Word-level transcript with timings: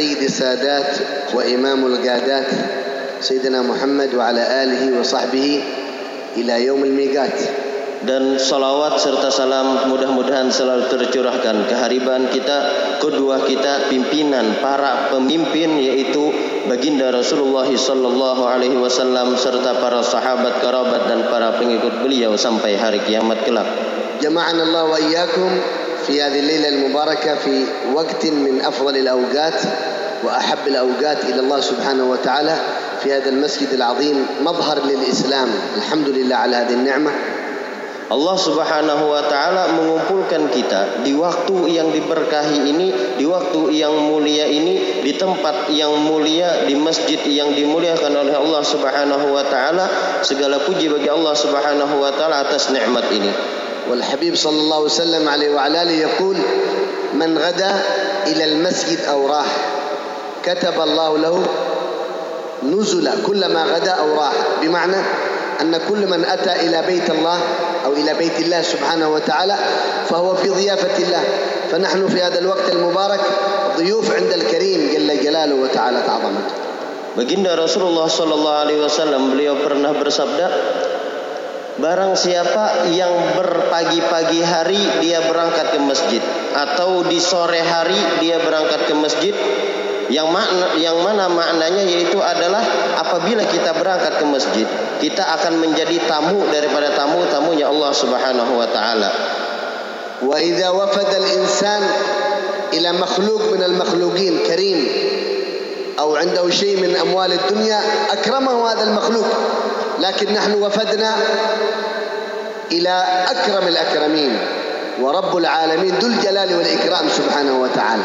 سيد 0.00 0.22
السادات 0.22 0.90
وإمام 1.34 1.86
القادات 1.86 2.48
سيدنا 3.20 3.62
محمد 3.62 4.14
وعلى 4.14 4.42
آله 4.62 5.00
وصحبه 5.00 5.62
إلى 6.36 6.54
يوم 6.66 6.84
الميقات 6.84 7.38
dan 8.06 8.36
salawat 8.38 9.00
serta 9.00 9.32
salam 9.32 9.88
mudah-mudahan 9.88 10.52
selalu 10.52 10.86
tercurahkan 10.86 11.66
kehariban 11.66 12.28
kita, 12.28 12.58
kedua 13.00 13.40
kita, 13.42 13.88
pimpinan 13.88 14.60
para 14.62 15.10
pemimpin 15.10 15.80
yaitu 15.80 16.28
baginda 16.68 17.08
Rasulullah 17.10 17.66
sallallahu 17.66 18.46
alaihi 18.46 18.76
wasallam 18.76 19.34
serta 19.34 19.80
para 19.80 20.04
sahabat 20.04 20.60
kerabat 20.60 21.08
dan 21.08 21.24
para 21.26 21.56
pengikut 21.56 22.04
beliau 22.04 22.36
sampai 22.36 22.76
hari 22.76 23.00
kiamat 23.02 23.42
kelak. 23.42 23.66
جمعنا 24.16 24.62
الله 24.62 24.84
وإياكم 24.84 25.50
في 26.08 26.22
هذه 26.22 26.40
الليلة 26.40 26.68
المباركة 26.68 27.34
في 27.34 27.64
وقت 27.92 28.26
من 28.26 28.64
أفضل 28.64 28.96
الأوقات 28.96 29.60
وأحب 30.24 30.62
الأوقات 30.66 31.24
إلى 31.24 31.40
الله 31.40 31.60
سبحانه 31.60 32.04
وتعالى 32.10 32.56
في 33.02 33.12
هذا 33.12 33.28
المسجد 33.28 33.72
العظيم 33.72 34.26
مظهر 34.40 34.78
للإسلام 34.86 35.48
الحمد 35.76 36.08
لله 36.08 36.36
على 36.36 36.56
هذه 36.56 36.74
النعمة 36.74 37.10
Allah 38.06 38.38
Subhanahu 38.38 39.10
wa 39.10 39.18
taala 39.26 39.74
mengumpulkan 39.74 40.46
kita 40.54 41.02
di 41.02 41.10
waktu 41.18 41.74
yang 41.74 41.90
diberkahi 41.90 42.62
ini, 42.62 43.18
di 43.18 43.26
waktu 43.26 43.82
yang 43.82 43.98
mulia 43.98 44.46
ini, 44.46 45.02
di 45.02 45.10
tempat 45.18 45.66
yang 45.74 45.90
mulia, 46.06 46.70
di 46.70 46.78
masjid 46.78 47.18
yang 47.26 47.50
dimuliakan 47.50 48.14
oleh 48.14 48.30
Allah 48.38 48.62
Subhanahu 48.62 49.34
wa 49.34 49.42
taala. 49.50 49.90
Segala 50.22 50.62
puji 50.62 50.86
bagi 50.86 51.10
Allah 51.10 51.34
Subhanahu 51.34 51.98
wa 51.98 52.14
taala 52.14 52.46
atas 52.46 52.70
nikmat 52.70 53.10
ini. 53.10 53.32
والحبيب 53.86 54.34
صلى 54.34 54.58
الله 54.66 54.80
وسلم 54.80 55.22
عليه 55.28 55.50
وعلى 55.54 55.82
آله 55.82 55.96
يقول 56.10 56.36
من 57.14 57.38
غدا 57.38 57.72
إلى 58.26 58.44
المسجد 58.44 59.06
أو 59.06 59.30
راح 59.30 59.46
كتب 60.45 60.81
الله 60.81 61.17
له 61.17 61.43
نزل 62.63 63.09
كلما 63.27 63.63
غدا 63.63 63.91
أو 63.91 64.15
راح 64.15 64.33
بمعنى 64.61 64.97
أن 65.61 65.77
كل 65.89 66.07
من 66.07 66.25
أتى 66.25 66.53
إلى 66.65 66.83
بيت 66.87 67.09
الله 67.09 67.37
أو 67.85 67.93
إلى 67.93 68.13
بيت 68.13 68.39
الله 68.39 68.61
سبحانه 68.61 69.09
وتعالى 69.09 69.55
فهو 70.09 70.35
في 70.35 70.49
ضيافة 70.49 71.03
الله 71.03 71.23
فنحن 71.71 72.07
في 72.07 72.21
هذا 72.21 72.39
الوقت 72.39 72.69
المبارك 72.71 73.19
ضيوف 73.77 74.15
عند 74.15 74.33
الكريم 74.33 74.89
جل 74.93 75.23
جلاله 75.23 75.55
وتعالى 75.55 75.97
عظمته 75.97 76.71
Baginda 77.11 77.59
Rasulullah 77.59 78.07
Sallallahu 78.07 78.61
Alaihi 78.63 78.79
Wasallam 78.79 79.35
beliau 79.35 79.59
pernah 79.59 79.91
bersabda, 79.91 80.47
Barang 81.75 82.15
siapa 82.15 82.87
yang 82.95 83.35
berpagi-pagi 83.35 84.39
hari 84.39 84.79
dia 85.03 85.19
berangkat 85.27 85.75
ke 85.75 85.79
masjid 85.83 86.23
atau 86.55 87.03
di 87.03 87.19
sore 87.19 87.57
hari 87.59 87.97
dia 88.23 88.39
berangkat 88.43 88.85
ke 88.85 88.93
masjid 88.95 89.35
yang 90.11 90.27
makna 90.27 90.75
yang 90.75 90.99
mana 90.99 91.31
maknanya 91.31 91.87
yaitu 91.87 92.19
adalah 92.19 92.59
apabila 92.99 93.47
kita 93.47 93.71
berangkat 93.79 94.19
ke 94.19 94.25
masjid 94.27 94.67
kita 94.99 95.23
akan 95.39 95.63
menjadi 95.63 96.03
tamu 96.03 96.43
daripada 96.51 96.91
tamu-tamunya 96.91 97.71
Allah 97.71 97.91
Subhanahu 97.95 98.59
wa 98.59 98.67
taala. 98.67 99.09
Wa 100.21 100.35
idza 100.37 100.69
wafada 100.75 101.15
al-insan 101.15 101.81
ila 102.75 102.89
makhluq 102.99 103.55
min 103.55 103.61
al-makhluqin 103.63 104.43
karim 104.45 104.79
أو 106.01 106.15
عنده 106.15 106.49
شيء 106.49 106.81
من 106.81 106.95
أموال 106.97 107.31
الدنيا 107.33 107.79
أكرمه 108.09 108.71
هذا 108.71 108.83
المخلوق 108.83 109.27
لكن 109.99 110.33
نحن 110.33 110.53
وفدنا 110.53 111.11
إلى 112.71 113.03
أكرم 113.29 113.67
الأكرمين 113.67 114.37
ورب 115.01 115.37
العالمين 115.37 115.93
ذو 115.99 116.07
الجلال 116.07 116.57
والإكرام 116.57 117.05
سبحانه 117.09 117.61
وتعالى 117.61 118.03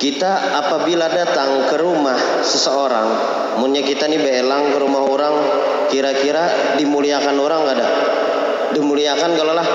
Kita 0.00 0.56
apabila 0.60 1.08
datang 1.08 1.68
ke 1.68 1.76
rumah 1.80 2.44
seseorang, 2.44 3.08
munya 3.60 3.84
kita 3.84 4.08
nih 4.08 4.20
belang 4.20 4.72
ke 4.72 4.78
rumah 4.80 5.04
orang, 5.04 5.34
kira-kira 5.92 6.76
dimuliakan 6.80 7.36
orang 7.36 7.62
ada? 7.64 7.88
Dimuliakan 8.72 9.30
kalau 9.36 9.52
lah 9.56 9.68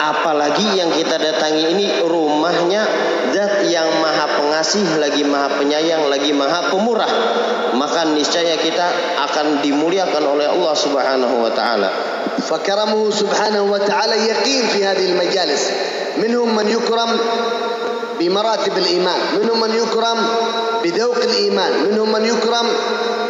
apalagi 0.00 0.80
yang 0.80 0.88
kita 0.96 1.20
datangi 1.20 1.76
ini 1.76 1.86
rumahnya 2.00 2.82
zat 3.36 3.68
yang 3.68 4.00
maha 4.00 4.26
pengasih 4.40 4.96
lagi 4.96 5.22
maha 5.28 5.60
penyayang 5.60 6.08
lagi 6.08 6.32
maha 6.32 6.72
pemurah 6.72 7.12
maka 7.76 8.08
niscaya 8.08 8.56
kita 8.56 8.86
akan 9.28 9.60
dimuliakan 9.60 10.24
oleh 10.24 10.48
Allah 10.48 10.74
Subhanahu 10.74 11.36
wa 11.44 11.52
taala 11.52 11.90
فكرمه 12.40 13.10
سبحانه 13.10 13.62
وتعالى 13.62 14.16
يقين 14.26 14.62
في 14.72 14.84
هذه 14.84 15.12
المجالس 15.12 15.62
منهم 16.24 16.56
من 16.56 16.68
يكرم 16.68 17.10
بمراتب 18.18 18.78
الإيمان 18.78 19.20
منهم 19.40 19.60
من 19.60 19.72
يكرم 19.74 20.18
بذوق 20.84 21.16
الإيمان 21.16 21.72
منهم 21.90 22.12
من 22.12 22.24
يكرم 22.24 22.66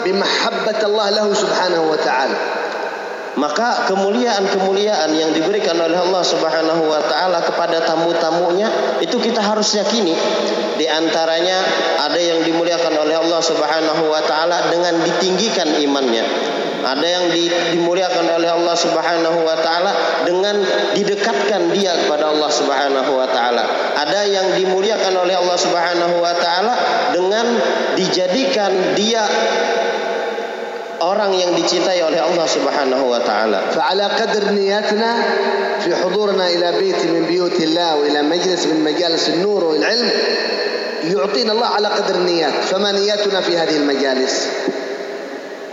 بمحبة 0.05 0.81
الله 0.87 1.11
له 1.11 1.27
سبحانه 1.35 1.83
وتعالى 1.91 2.37
maka 3.39 3.87
kemuliaan-kemuliaan 3.87 5.15
yang 5.15 5.31
diberikan 5.31 5.79
oleh 5.79 5.95
Allah 5.95 6.25
Subhanahu 6.27 6.83
wa 6.91 6.99
taala 7.07 7.39
kepada 7.47 7.79
tamu-tamunya 7.87 8.99
itu 8.99 9.17
kita 9.23 9.39
harus 9.39 9.71
yakini. 9.79 10.13
Di 10.75 10.85
antaranya 10.91 11.63
ada 12.11 12.19
yang 12.19 12.43
dimuliakan 12.43 12.91
oleh 13.01 13.17
Allah 13.17 13.41
Subhanahu 13.41 14.11
wa 14.11 14.21
taala 14.27 14.69
dengan 14.69 14.99
ditinggikan 15.07 15.79
imannya. 15.79 16.25
Ada 16.85 17.07
yang 17.07 17.25
dimuliakan 17.77 18.27
oleh 18.41 18.49
Allah 18.49 18.77
Subhanahu 18.77 19.39
wa 19.45 19.57
taala 19.61 19.93
dengan 20.25 20.57
didekatkan 20.97 21.69
dia 21.77 21.93
kepada 22.05 22.33
Allah 22.33 22.51
Subhanahu 22.51 23.11
wa 23.15 23.29
taala. 23.29 23.65
Ada 24.01 24.21
yang 24.27 24.47
dimuliakan 24.57 25.13
oleh 25.17 25.37
Allah 25.37 25.59
Subhanahu 25.61 26.25
wa 26.25 26.35
taala 26.41 26.75
dengan 27.13 27.47
dijadikan 28.01 28.97
dia 28.97 29.25
orang 31.01 31.33
yang 31.33 31.57
dicintai 31.57 32.01
oleh 32.05 32.21
Allah 32.21 32.47
Subhanahu 32.49 33.05
wa 33.09 33.21
taala. 33.25 33.61
فعلى 33.77 34.05
قدر 34.21 34.43
نياتنا 34.53 35.11
في 35.81 35.91
حضورنا 35.97 36.45
إلى 36.49 36.69
بيت 36.81 37.01
من 37.13 37.25
بيوت 37.29 37.61
الله 37.61 37.97
وإلى 37.97 38.21
مجلس 38.23 38.67
من 38.67 38.85
مجالس 38.85 39.29
النور 39.29 39.65
والعلم 39.65 40.11
يعطينا 41.05 41.53
الله 41.53 41.67
على 41.67 41.89
قدر 41.89 42.15
النيات 42.15 42.55
فما 42.69 42.93
نياتنا 42.93 43.41
في 43.41 43.57
هذه 43.57 43.77
المجالس 43.77 44.35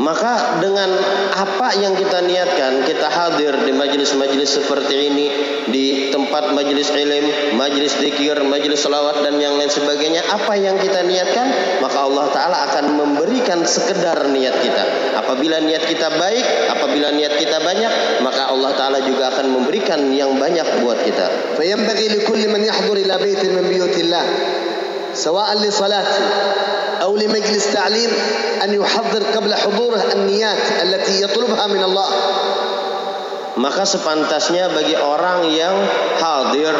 Maka 0.01 0.61
dengan 0.61 0.93
apa 1.33 1.73
yang 1.81 1.97
kita 1.97 2.21
niatkan, 2.21 2.85
kita 2.85 3.09
hadir 3.09 3.65
di 3.65 3.73
majelis-majelis 3.73 4.61
seperti 4.61 5.09
ini, 5.09 5.27
di 5.73 5.85
tempat 6.13 6.53
majelis 6.53 6.93
ilim, 6.93 7.57
majelis 7.57 7.97
zikir, 7.97 8.37
majelis 8.45 8.77
salawat 8.77 9.25
dan 9.25 9.41
yang 9.41 9.57
lain 9.57 9.73
sebagainya, 9.73 10.21
apa 10.29 10.53
yang 10.53 10.77
kita 10.77 11.01
niatkan, 11.01 11.49
maka 11.81 12.05
Allah 12.05 12.29
taala 12.29 12.57
akan 12.69 12.85
memberikan 12.93 13.65
sekedar 13.65 14.21
niat 14.29 14.61
kita. 14.61 15.17
Apabila 15.17 15.57
niat 15.65 15.89
kita 15.89 16.13
baik, 16.13 16.45
apabila 16.77 17.09
niat 17.17 17.33
kita 17.33 17.57
banyak, 17.57 18.21
maka 18.21 18.53
Allah 18.53 18.77
taala 18.77 19.01
juga 19.01 19.33
akan 19.33 19.49
memberikan 19.49 20.13
yang 20.13 20.37
banyak 20.37 20.85
buat 20.85 21.01
kita. 21.01 21.57
فينبغي 21.57 22.07
لكل 22.07 22.49
من 22.53 22.63
يحضر 22.63 22.97
إلى 22.97 23.17
بيت 23.17 23.45
من 23.45 23.65
بيوت 23.69 23.97
الله 23.97 24.25
سواء 25.13 25.57
لصلاة 25.57 26.11
أو 27.01 27.15
لمجلس 27.15 27.73
تعليم 27.73 28.11
أن 28.63 28.73
يحضر 28.73 29.23
قبل 29.35 29.55
حضوره 29.55 30.03
النيات 30.13 30.63
التي 30.83 31.21
يطلبها 31.21 31.67
من 31.67 31.83
الله 31.83 32.09
Maka 33.57 33.89
sepantasnya 33.89 34.69
bagi 34.69 34.93
orang 34.93 35.49
yang 35.49 35.73
hadir 36.21 36.77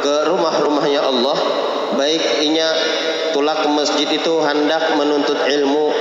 ke 0.00 0.32
rumah-rumahnya 0.32 1.04
Allah, 1.04 1.36
baik 2.00 2.40
inya 2.40 2.72
tulak 3.36 3.60
ke 3.60 3.68
masjid 3.68 4.08
itu 4.08 4.40
hendak 4.40 4.96
menuntut 4.96 5.36
ilmu 5.36 5.92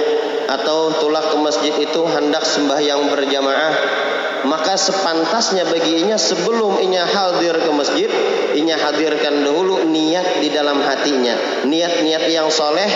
atau 0.47 0.95
tulak 1.03 1.35
ke 1.35 1.37
masjid 1.43 1.75
itu 1.83 2.01
hendak 2.07 2.47
sembahyang 2.47 3.11
berjamaah, 3.11 3.75
maka 4.47 4.79
sepantasnya 4.79 5.67
baginya 5.67 6.15
sebelum 6.15 6.79
inya 6.79 7.03
hadir 7.03 7.55
ke 7.59 7.71
masjid, 7.75 8.09
inya 8.55 8.79
hadirkan 8.79 9.43
dahulu 9.43 9.83
niat 9.89 10.39
di 10.39 10.49
dalam 10.49 10.79
hatinya, 10.79 11.65
niat-niat 11.67 12.23
yang 12.31 12.47
soleh 12.47 12.87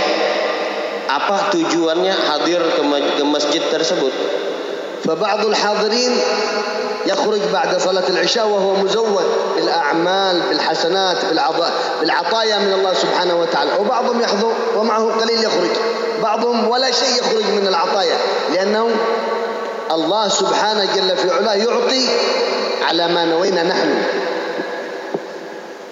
apa 1.04 1.52
tujuannya 1.52 2.14
hadir 2.16 2.62
ke 3.20 3.24
masjid 3.28 3.62
tersebut. 3.70 4.14
فبعض 5.04 5.46
الحاضرين 5.46 6.12
يخرج 7.06 7.42
بعد 7.54 7.78
صلاة 7.78 8.08
العشاء 8.10 8.48
وهو 8.48 8.75
مزود 8.75 9.25
بالأعمال 9.56 10.42
بالحسنات 10.50 11.18
بالعطايا 12.02 12.58
من 12.58 12.74
الله 12.74 12.94
سبحانه 12.94 13.36
وتعالى 13.36 13.72
وبعضهم 13.80 14.22
يحضر 14.22 14.54
ومعه 14.78 15.12
قليل 15.22 15.44
يخرج 15.44 15.70
بعضهم 16.24 16.68
ولا 16.68 16.92
شيء 16.92 17.20
يخرج 17.20 17.44
من 17.44 17.68
العطايا 17.68 18.18
لأنه 18.54 18.90
الله 19.92 20.25
سبحانه 20.28 20.84
جل 20.96 21.10
في 21.18 21.28
علاه 21.31 21.56
يعطي 21.56 22.04
على 22.81 23.06
ما 23.08 23.24
نوينا 23.25 23.64
نحن 23.64 23.92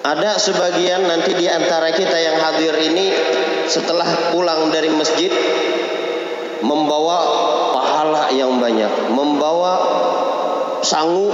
Ada 0.01 0.42
sebagian 0.42 1.06
nanti 1.06 1.38
di 1.38 1.45
antara 1.45 1.94
kita 1.94 2.18
yang 2.18 2.42
hadir 2.42 2.74
ini 2.74 3.13
setelah 3.69 4.33
pulang 4.33 4.74
dari 4.74 4.89
masjid 4.89 5.30
membawa 6.66 7.22
pahala 7.69 8.33
yang 8.33 8.57
banyak, 8.57 9.13
membawa 9.13 9.78
sangu 10.81 11.30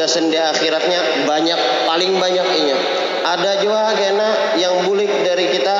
gasen 0.00 0.32
di 0.32 0.40
akhiratnya 0.40 1.28
banyak 1.28 1.60
paling 1.84 2.16
banyak 2.16 2.46
inya. 2.64 2.76
Ada 3.36 3.60
juga 3.60 3.92
kena 3.92 4.56
yang 4.56 4.88
bulik 4.88 5.12
dari 5.20 5.52
kita 5.52 5.76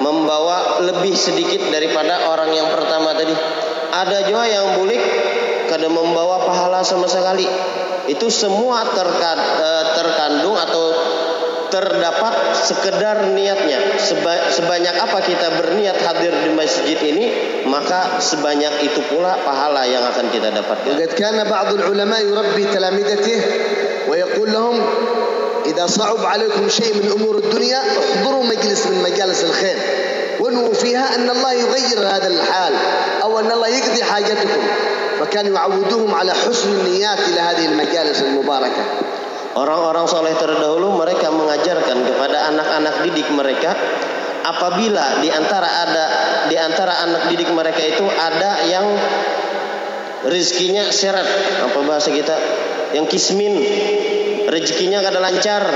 membawa 0.00 0.80
lebih 0.88 1.12
sedikit 1.12 1.68
daripada 1.68 2.32
orang 2.32 2.48
yang 2.56 2.72
pertama 2.72 3.12
tadi. 3.12 3.36
Ada 3.94 4.30
juga 4.30 4.44
yang 4.46 4.78
bulik 4.78 5.02
kada 5.70 5.86
membawa 5.86 6.46
pahala 6.46 6.82
sama 6.82 7.06
sekali. 7.06 7.46
Itu 8.10 8.26
semua 8.26 8.82
terkad, 8.90 9.38
eh, 9.38 9.84
terkandung 9.94 10.58
atau 10.58 10.84
terdapat 11.70 12.34
sekedar 12.58 13.30
niatnya. 13.30 13.94
Seba, 14.02 14.50
sebanyak 14.50 14.94
apa 14.98 15.22
kita 15.22 15.54
berniat 15.62 15.94
hadir 16.02 16.34
di 16.42 16.50
masjid 16.58 16.98
ini, 16.98 17.30
maka 17.70 18.18
sebanyak 18.18 18.90
itu 18.90 19.00
pula 19.06 19.38
pahala 19.46 19.86
yang 19.86 20.02
akan 20.10 20.26
kita 20.34 20.50
dapatkan. 20.50 20.98
وقد 20.98 21.12
كان 21.14 21.38
بعض 21.46 21.68
العلماء 21.78 22.20
يربي 22.26 22.64
تلامذته 22.74 23.38
ويقول 24.10 24.48
لهم 24.52 24.76
إذا 25.70 25.86
صعب 25.86 26.24
عليكم 26.26 26.68
شيء 26.68 26.94
من 26.98 27.06
أمور 27.14 27.38
الدنيا 27.38 27.78
احضروا 27.78 28.44
مجلس 28.44 28.86
من 28.86 28.98
مجالس 29.06 29.44
الخير 29.44 29.78
وانووا 30.40 30.74
فيها 30.74 31.14
أن 31.14 31.30
الله 31.30 31.52
يغير 31.52 31.98
هذا 32.00 32.26
الحال 32.26 32.74
أو 33.34 33.38
أن 33.38 33.52
الله 33.52 33.68
يقضي 33.68 34.04
حاجتكم 34.04 34.60
فكانوا 35.20 35.54
يعودوهم 35.54 36.14
على 36.14 36.32
حسن 36.32 36.68
النيات 36.68 37.18
إلى 37.18 37.40
هذه 37.40 37.64
المجالس 37.66 38.22
المباركة 38.22 38.84
Orang-orang 39.50 40.06
soleh 40.06 40.30
terdahulu 40.38 40.94
mereka 40.94 41.26
mengajarkan 41.34 42.06
kepada 42.06 42.54
anak-anak 42.54 43.02
didik 43.02 43.26
mereka 43.34 43.74
apabila 44.46 45.18
di 45.18 45.26
antara 45.26 45.66
ada 45.66 46.04
di 46.46 46.54
antara 46.54 47.02
anak 47.02 47.34
didik 47.34 47.50
mereka 47.50 47.82
itu 47.82 48.06
ada 48.06 48.62
yang 48.70 48.86
rezekinya 50.22 50.86
seret 50.94 51.26
apa 51.66 51.78
bahasa 51.82 52.14
kita 52.14 52.36
yang 52.94 53.10
kismin 53.10 53.58
rezekinya 54.46 55.02
kada 55.02 55.18
lancar 55.18 55.66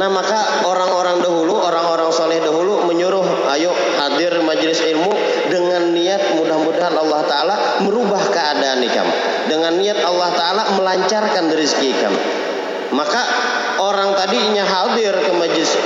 Nah 0.00 0.08
maka 0.08 0.64
orang-orang 0.64 1.20
dahulu, 1.20 1.60
orang-orang 1.60 2.08
soleh 2.08 2.40
dahulu 2.40 2.88
menyuruh 2.88 3.52
ayo 3.52 3.68
hadir 4.00 4.32
majelis 4.40 4.80
ilmu 4.80 5.12
dengan 5.52 5.92
niat 5.92 6.40
mudah-mudahan 6.40 6.96
Allah 6.96 7.20
Ta'ala 7.28 7.54
merubah 7.84 8.32
keadaan 8.32 8.80
ikam. 8.80 9.04
Dengan 9.52 9.76
niat 9.76 10.00
Allah 10.00 10.32
Ta'ala 10.32 10.62
melancarkan 10.80 11.52
rezeki 11.52 11.88
ikam. 12.00 12.14
Maka 12.96 13.22
orang 13.76 14.16
tadinya 14.16 14.64
hadir 14.64 15.12
ke 15.12 15.32
majelis 15.36 15.76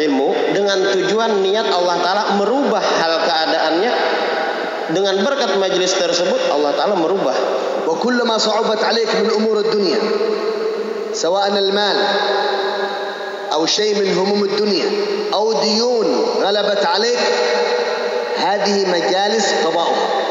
ilmu 0.00 0.56
dengan 0.56 0.88
tujuan 0.88 1.44
niat 1.44 1.68
Allah 1.68 1.96
Ta'ala 2.00 2.22
merubah 2.40 2.80
hal 2.80 3.20
keadaannya 3.20 3.92
dengan 4.96 5.20
berkat 5.20 5.60
majelis 5.60 5.92
tersebut 5.92 6.40
Allah 6.48 6.72
Ta'ala 6.72 6.96
merubah 6.96 7.36
wa 7.84 7.94
kullama 8.00 8.40
sa'ubat 8.40 8.80
alaikum 8.80 9.28
al-umur 9.28 9.60
dunia 9.68 10.00
sawa'an 11.12 11.56
al-mal 11.56 11.98
أو 13.57 13.65
شيء 13.65 13.95
من 13.95 14.17
هموم 14.17 14.43
الدنيا 14.43 14.89
أو 15.33 15.53
ديون 15.53 16.07
غلبت 16.41 16.85
عليك 16.85 17.19
هذه 18.37 18.75
مجالس 18.91 19.53
قضاؤها 19.65 20.23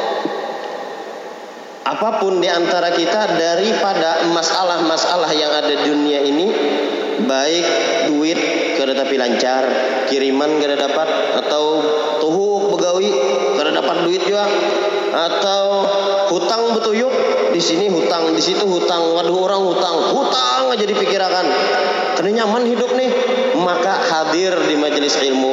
apapun 1.82 2.38
di 2.40 2.48
antara 2.48 2.94
kita 2.94 3.36
daripada 3.36 4.30
masalah-masalah 4.30 5.30
yang 5.34 5.50
ada 5.50 5.70
di 5.70 5.84
dunia 5.86 6.20
ini 6.24 6.46
baik 7.26 7.66
duit 8.10 8.38
kada 8.78 8.96
tapi 8.96 9.18
lancar 9.20 9.62
kiriman 10.08 10.58
kada 10.58 10.78
dapat 10.78 11.08
atau 11.44 11.64
tuhuk 12.22 12.74
begawi 12.74 13.10
kada 13.58 13.70
dapat 13.76 13.96
duit 14.08 14.22
juga 14.24 14.46
atau 15.12 15.66
hutang 16.30 16.72
betuyuk 16.76 17.12
di 17.52 17.60
sini 17.60 17.88
hutang 17.92 18.32
di 18.32 18.42
situ 18.42 18.64
hutang 18.64 19.12
waduh 19.12 19.36
orang 19.44 19.62
hutang 19.66 19.96
hutang 20.16 20.72
aja 20.72 20.84
dipikirkan 20.88 21.46
karena 22.16 22.42
nyaman 22.42 22.64
hidup 22.68 22.90
nih 22.96 23.10
maka 23.60 23.92
hadir 24.00 24.56
di 24.68 24.74
majelis 24.80 25.16
ilmu 25.20 25.52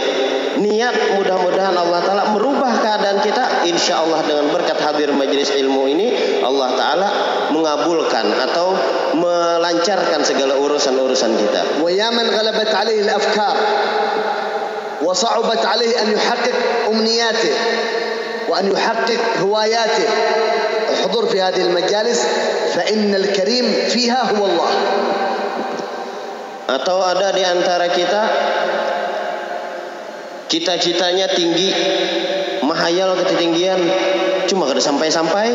niat 0.60 1.16
mudah-mudahan 1.16 1.72
Allah 1.72 2.04
Ta'ala 2.04 2.24
merubah 2.36 2.84
keadaan 2.84 3.24
kita 3.24 3.64
insya 3.64 4.04
Allah 4.04 4.20
dengan 4.28 4.52
berkat 4.52 4.76
hadir 4.80 5.16
majelis 5.16 5.56
ilmu 5.56 5.88
ini 5.88 6.08
Allah 6.44 6.76
Ta'ala 6.76 7.10
mengabulkan 7.56 8.28
atau 8.50 8.76
melancarkan 9.16 10.20
segala 10.24 10.60
urusan-urusan 10.60 11.32
kita 11.40 11.62
ويا 11.80 12.12
من 12.12 12.28
غلبت 12.28 12.72
عليه 12.76 13.08
الأفكار 13.08 13.56
وصعبت 15.02 15.66
عليه 15.66 16.02
أن 16.02 16.08
يحقق 16.12 16.56
أمنياته 16.92 17.54
وأن 18.50 18.72
يحقق 18.72 19.22
هواياته 19.42 20.08
احضر 20.94 21.26
في 21.26 21.42
هذه 21.42 21.62
المجالس 21.62 22.20
فإن 22.76 23.16
الكريم 23.16 23.66
فيها 23.90 24.22
هو 24.38 24.46
الله 24.46 24.72
atau 26.70 27.02
ada 27.02 27.34
di 27.34 27.42
antara 27.42 27.90
kita 27.90 28.22
cita-citanya 30.46 31.26
tinggi 31.34 31.74
mahayal 32.62 33.18
ketinggian 33.26 33.82
cuma 34.46 34.70
kada 34.70 34.78
sampai-sampai 34.78 35.50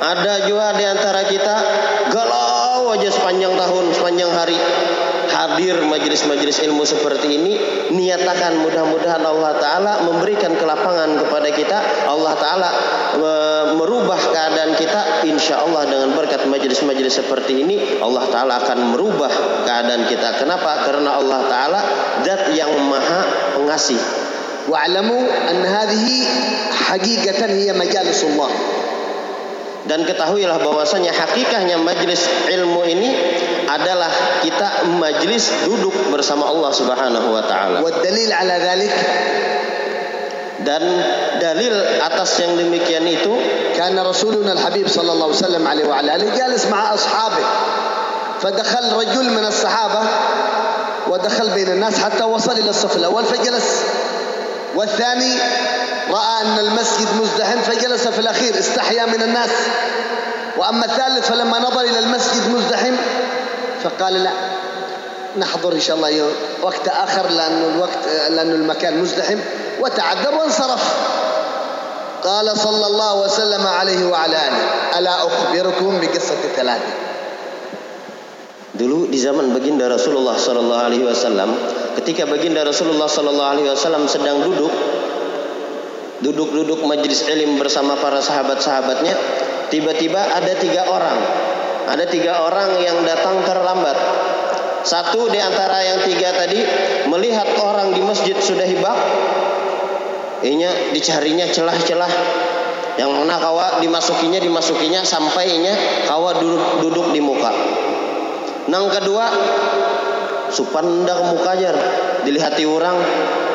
ada 0.00 0.48
juga 0.48 0.72
di 0.76 0.84
antara 0.88 1.28
kita 1.28 1.54
galau 2.08 2.92
aja 2.96 3.12
sepanjang 3.12 3.52
tahun 3.56 3.84
sepanjang 3.92 4.32
hari 4.32 4.56
hadir 5.28 5.76
majelis-majelis 5.84 6.64
ilmu 6.64 6.84
seperti 6.84 7.28
ini 7.40 7.52
niatakan 7.92 8.60
mudah-mudahan 8.64 9.24
Allah 9.24 9.52
taala 9.60 9.92
memberikan 10.04 10.52
kelapangan 10.56 11.20
kepada 11.20 11.48
kita 11.52 11.78
Allah 12.08 12.34
taala 12.36 12.70
insya 15.39 15.63
Allah 15.63 15.87
dengan 15.87 16.11
berkat 16.19 16.43
majelis-majelis 16.51 17.23
seperti 17.23 17.63
ini 17.63 18.03
Allah 18.03 18.27
Ta'ala 18.27 18.59
akan 18.59 18.91
merubah 18.91 19.31
keadaan 19.63 20.03
kita 20.11 20.35
kenapa? 20.35 20.83
karena 20.83 21.15
Allah 21.15 21.39
Ta'ala 21.47 21.81
dat 22.27 22.51
yang 22.51 22.75
maha 22.91 23.55
pengasih 23.55 23.95
wa'alamu 24.67 25.15
an 25.23 25.57
hadhihi 25.63 26.27
hakikatan 26.91 27.55
hiya 27.55 27.71
majalisullah 27.71 28.51
dan 29.87 30.03
ketahuilah 30.03 30.59
bahwasanya 30.59 31.15
hakikahnya 31.15 31.79
majelis 31.81 32.27
ilmu 32.51 32.83
ini 32.85 33.09
adalah 33.65 34.11
kita 34.43 34.91
majelis 34.99 35.65
duduk 35.65 36.13
bersama 36.13 36.45
Allah 36.45 36.69
Subhanahu 36.69 37.27
wa 37.33 37.41
taala. 37.45 37.81
Wa 37.81 37.89
ala 37.97 38.55
dzalik 38.61 38.93
Dan 40.59 40.83
dalil 41.39 41.71
atas 42.03 42.35
yang 42.43 42.59
demikian 42.59 43.07
itu 43.07 43.31
الحبيب 44.51 44.87
صلى 44.91 45.11
الله 45.11 45.27
عليه 45.31 45.39
وسلم 45.39 45.63
عليه 45.67 45.85
وعلى 45.87 46.15
آله 46.15 46.27
جالس 46.35 46.67
مع 46.67 46.93
أصحابه. 46.93 47.43
فدخل 48.41 48.83
رجل 48.91 49.25
من 49.29 49.45
الصحابة 49.45 50.01
ودخل 51.07 51.49
بين 51.49 51.67
الناس 51.67 51.99
حتى 51.99 52.23
وصل 52.23 52.51
إلى 52.51 52.69
الصف 52.69 52.95
الأول 52.95 53.23
فجلس. 53.25 53.67
والثاني 54.75 55.33
رأى 56.11 56.35
أن 56.41 56.59
المسجد 56.59 57.07
مزدحم 57.21 57.59
فجلس 57.61 58.07
في 58.07 58.19
الأخير 58.19 58.59
استحيا 58.59 59.05
من 59.05 59.21
الناس. 59.21 59.49
وأما 60.57 60.85
الثالث 60.85 61.31
فلما 61.31 61.59
نظر 61.59 61.81
إلى 61.81 61.99
المسجد 61.99 62.51
مزدحم 62.51 62.95
فقال 63.83 64.23
لا. 64.23 64.31
نحضر 65.38 65.72
إن 65.72 65.80
شاء 65.80 65.96
الله 65.96 66.08
يوم 66.08 66.32
وقت 66.62 66.88
آخر 66.88 67.28
لأن 67.30 67.74
الوقت 67.74 68.02
لأن 68.30 68.50
المكان 68.50 69.02
مزدحم 69.02 69.38
وتعذب 69.80 70.34
وانصرف 70.38 70.82
قال 72.24 72.58
صلى 72.58 72.86
الله 72.86 73.20
وسلم 73.20 73.66
عليه 73.66 74.06
وعلى 74.06 74.36
آله 74.36 74.62
ألا 74.98 75.14
أخبركم 75.26 76.00
بقصة 76.00 76.40
ثلاثة 76.56 76.92
Dulu 78.74 79.06
di 79.06 79.22
zaman 79.22 79.54
baginda 79.54 79.86
Rasulullah 79.86 80.34
Sallallahu 80.34 80.82
Alaihi 80.82 81.06
Wasallam, 81.06 81.54
ketika 81.94 82.26
baginda 82.26 82.66
Rasulullah 82.66 83.06
Sallallahu 83.06 83.50
Alaihi 83.54 83.70
Wasallam 83.70 84.10
sedang 84.10 84.42
duduk, 84.42 84.74
duduk-duduk 86.26 86.82
majelis 86.82 87.22
ilim 87.30 87.54
bersama 87.54 87.94
para 87.94 88.18
sahabat-sahabatnya, 88.18 89.14
tiba-tiba 89.70 90.18
ada 90.18 90.58
tiga 90.58 90.90
orang, 90.90 91.18
ada 91.86 92.02
tiga 92.10 92.42
orang 92.42 92.82
yang 92.82 92.98
datang 93.06 93.46
terlambat. 93.46 93.94
Satu 94.83 95.27
di 95.27 95.39
antara 95.39 95.83
yang 95.83 95.99
tiga 96.07 96.31
tadi 96.31 96.63
melihat 97.11 97.47
orang 97.59 97.91
di 97.91 98.01
masjid 98.03 98.35
sudah 98.39 98.63
hibak, 98.63 98.97
inya 100.45 100.71
dicarinya 100.95 101.45
celah-celah. 101.51 102.11
Yang 102.99 103.11
mana 103.15 103.39
kawa 103.39 103.79
dimasukinya 103.79 104.43
dimasukinya 104.43 105.07
sampai 105.07 105.55
inya 105.55 105.71
kawa 106.03 106.35
duduk 106.35 106.83
duduk 106.83 107.07
di 107.15 107.23
muka. 107.23 107.47
Nang 108.67 108.91
kedua 108.91 109.25
supan 110.51 111.07
ndak 111.07 111.15
ke 111.15 111.25
muka 111.31 111.51
jar 111.55 111.75
dilihati 112.27 112.67
orang 112.67 112.99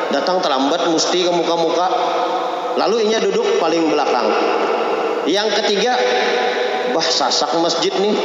datang 0.09 0.41
terlambat 0.41 0.89
mesti 0.89 1.29
ke 1.29 1.31
muka-muka. 1.33 1.87
Lalu 2.81 3.05
inya 3.05 3.21
duduk 3.21 3.61
paling 3.61 3.85
belakang. 3.85 4.27
Yang 5.29 5.61
ketiga 5.61 5.93
bah 6.93 7.05
sasak 7.05 7.53
masjid 7.61 7.93
nih 8.01 8.17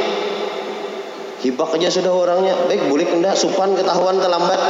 hibak 1.44 1.70
aja 1.76 1.88
sudah 1.92 2.12
orangnya 2.12 2.54
baik 2.66 2.88
boleh 2.88 3.06
enggak 3.06 3.36
supan 3.36 3.76
ketahuan 3.76 4.16
terlambat 4.18 4.60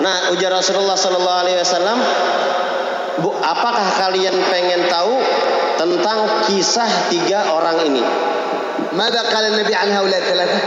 nah 0.00 0.32
ujar 0.32 0.52
Rasulullah 0.54 0.96
Sallallahu 0.96 1.40
Alaihi 1.44 1.58
Wasallam 1.60 1.98
Bu, 3.18 3.34
apakah 3.34 3.98
kalian 3.98 4.30
pengen 4.46 4.86
tahu 4.86 5.18
tentang 5.74 6.46
kisah 6.46 7.10
tiga 7.10 7.50
orang 7.50 7.82
ini 7.86 8.04
ماذا 8.88 9.20
قال 9.34 9.44
النبي 9.52 9.74
عن 9.74 9.88
هؤلاء 9.90 10.18
الثلاثة 10.22 10.60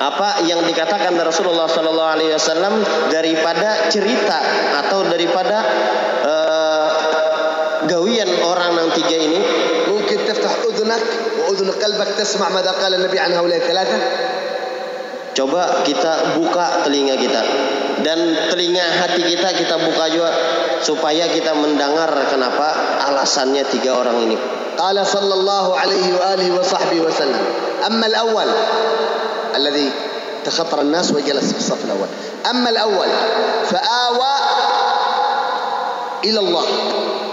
apa 0.00 0.48
yang 0.48 0.64
dikatakan 0.64 1.12
Rasulullah 1.20 1.68
Sallallahu 1.68 2.12
Alaihi 2.16 2.32
Wasallam 2.32 2.80
daripada 3.12 3.92
cerita 3.92 4.40
atau 4.80 5.04
daripada 5.04 5.60
uh, 6.24 6.88
gawian 7.84 8.30
orang 8.40 8.80
yang 8.80 8.88
tiga 8.96 9.16
ini 9.20 9.40
ممكن 10.10 10.26
تفتح 10.26 10.50
أذنك 10.66 11.02
وأذن 11.38 11.70
قلبك 11.70 12.08
تسمع 12.18 12.48
ماذا 12.48 12.70
قال 12.70 12.94
النبي 12.94 13.18
عن 13.18 13.32
هؤلاء 13.32 13.58
الثلاثة 13.58 13.98
Coba 15.34 15.86
kita 15.86 16.36
buka 16.36 16.84
telinga 16.84 17.14
kita 17.14 17.42
dan 18.02 18.18
telinga 18.50 18.82
hati 18.98 19.22
kita 19.22 19.54
kita 19.54 19.78
buka 19.78 20.04
juga 20.10 20.30
supaya 20.82 21.30
kita 21.30 21.54
mendengar 21.54 22.10
kenapa 22.28 22.98
alasannya 23.08 23.62
tiga 23.70 23.94
orang 23.94 24.18
ini. 24.26 24.38
قال 24.80 24.96
صلى 25.06 25.34
الله 25.34 25.66
عليه 25.76 26.06
وآله 26.16 26.48
وصحبه 26.56 27.00
وسلم 27.00 27.44
أما 27.86 28.06
الأول 28.06 28.48
الذي 29.56 29.92
تخطر 30.44 30.80
الناس 30.80 31.12
وجلس 31.12 31.52
في 31.52 31.58
الصف 31.58 31.84
الأول 31.84 32.08
أما 32.50 32.70
الأول 32.70 33.08
فآوى 33.68 34.34
إلى 36.24 36.40
الله 36.40 36.66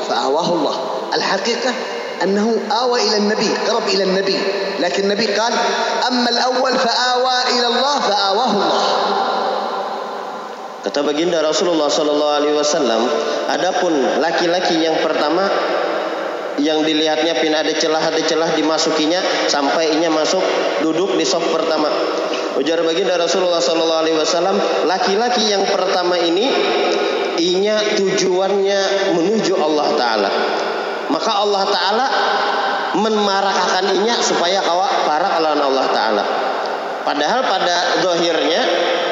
فآواه 0.09 0.50
الله 0.53 0.75
الحقيقة 1.13 1.74
أنه 2.24 2.59
آوى 2.71 2.97
إلى 3.09 3.17
النبي 3.17 3.50
قرب 3.67 3.88
إلى 3.88 4.03
النبي 4.03 4.39
لكن 4.79 5.03
النبي 5.03 5.25
قال 5.25 5.53
أما 6.07 6.29
الأول 6.29 6.74
فآوى 6.77 7.38
إلى 7.59 7.67
الله 7.67 8.00
فآواه 8.00 8.51
الله 8.51 8.83
Kata 10.88 11.03
baginda 11.03 11.43
Rasulullah 11.43 11.91
Sallallahu 11.91 12.33
Alaihi 12.39 12.55
Wasallam, 12.55 13.12
adapun 13.51 13.91
laki-laki 14.24 14.79
yang 14.79 14.95
pertama 15.03 15.43
yang 16.63 16.79
dilihatnya 16.79 17.36
pin 17.43 17.51
ada 17.51 17.75
celah 17.75 18.00
ada 18.00 18.24
celah 18.24 18.55
dimasukinya 18.55 19.19
sampai 19.51 20.00
inya 20.00 20.07
masuk 20.07 20.39
duduk 20.79 21.19
di 21.19 21.27
soft 21.27 21.51
pertama. 21.51 21.91
Ujar 22.55 22.88
baginda 22.88 23.19
Rasulullah 23.19 23.59
Sallallahu 23.59 24.01
Alaihi 24.07 24.15
Wasallam, 24.15 24.55
laki-laki 24.88 25.51
yang 25.51 25.67
pertama 25.67 26.15
ini 26.24 26.47
inya 27.36 27.83
tujuannya 28.00 29.12
menuju 29.12 29.59
Allah 29.59 29.88
Taala. 30.00 30.29
Maka 31.07 31.31
Allah 31.43 31.63
Taala 31.67 32.07
menmarahkan 32.97 33.86
inya 33.95 34.15
supaya 34.19 34.59
kawa 34.63 34.88
para 35.05 35.39
lawan 35.39 35.62
Allah 35.62 35.86
Taala. 35.93 36.24
Padahal 37.07 37.39
pada 37.47 38.03
zahirnya 38.03 38.62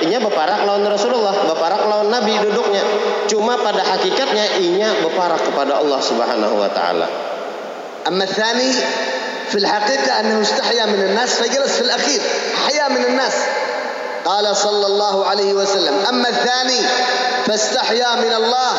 inya 0.03 0.19
beparak 0.19 0.67
lawan 0.67 0.83
Rasulullah, 0.83 1.47
beparak 1.47 1.87
lawan 1.87 2.11
Nabi 2.11 2.35
duduknya. 2.43 2.83
Cuma 3.31 3.55
pada 3.55 3.79
hakikatnya 3.95 4.59
inya 4.59 4.91
beparak 4.99 5.39
kepada 5.47 5.79
Allah 5.79 5.99
Subhanahu 6.03 6.59
wa 6.59 6.69
taala. 6.71 7.07
أما 8.05 8.23
الثاني 8.23 8.69
في 9.49 9.57
الحقيقة 9.57 10.19
أنه 10.19 10.41
استحيا 10.41 10.85
من 10.85 11.01
الناس 11.09 11.41
فجلس 11.41 11.71
في 11.71 11.81
الأخير 11.81 12.21
حيا 12.69 12.87
من 12.87 13.05
الناس 13.05 13.33
قال 14.25 14.55
صلى 14.55 14.85
الله 14.85 15.25
عليه 15.25 15.53
وسلم 15.53 16.05
أما 16.09 16.29
الثاني 16.29 16.79
فاستحيا 17.45 18.15
من 18.15 18.33
الله 18.33 18.71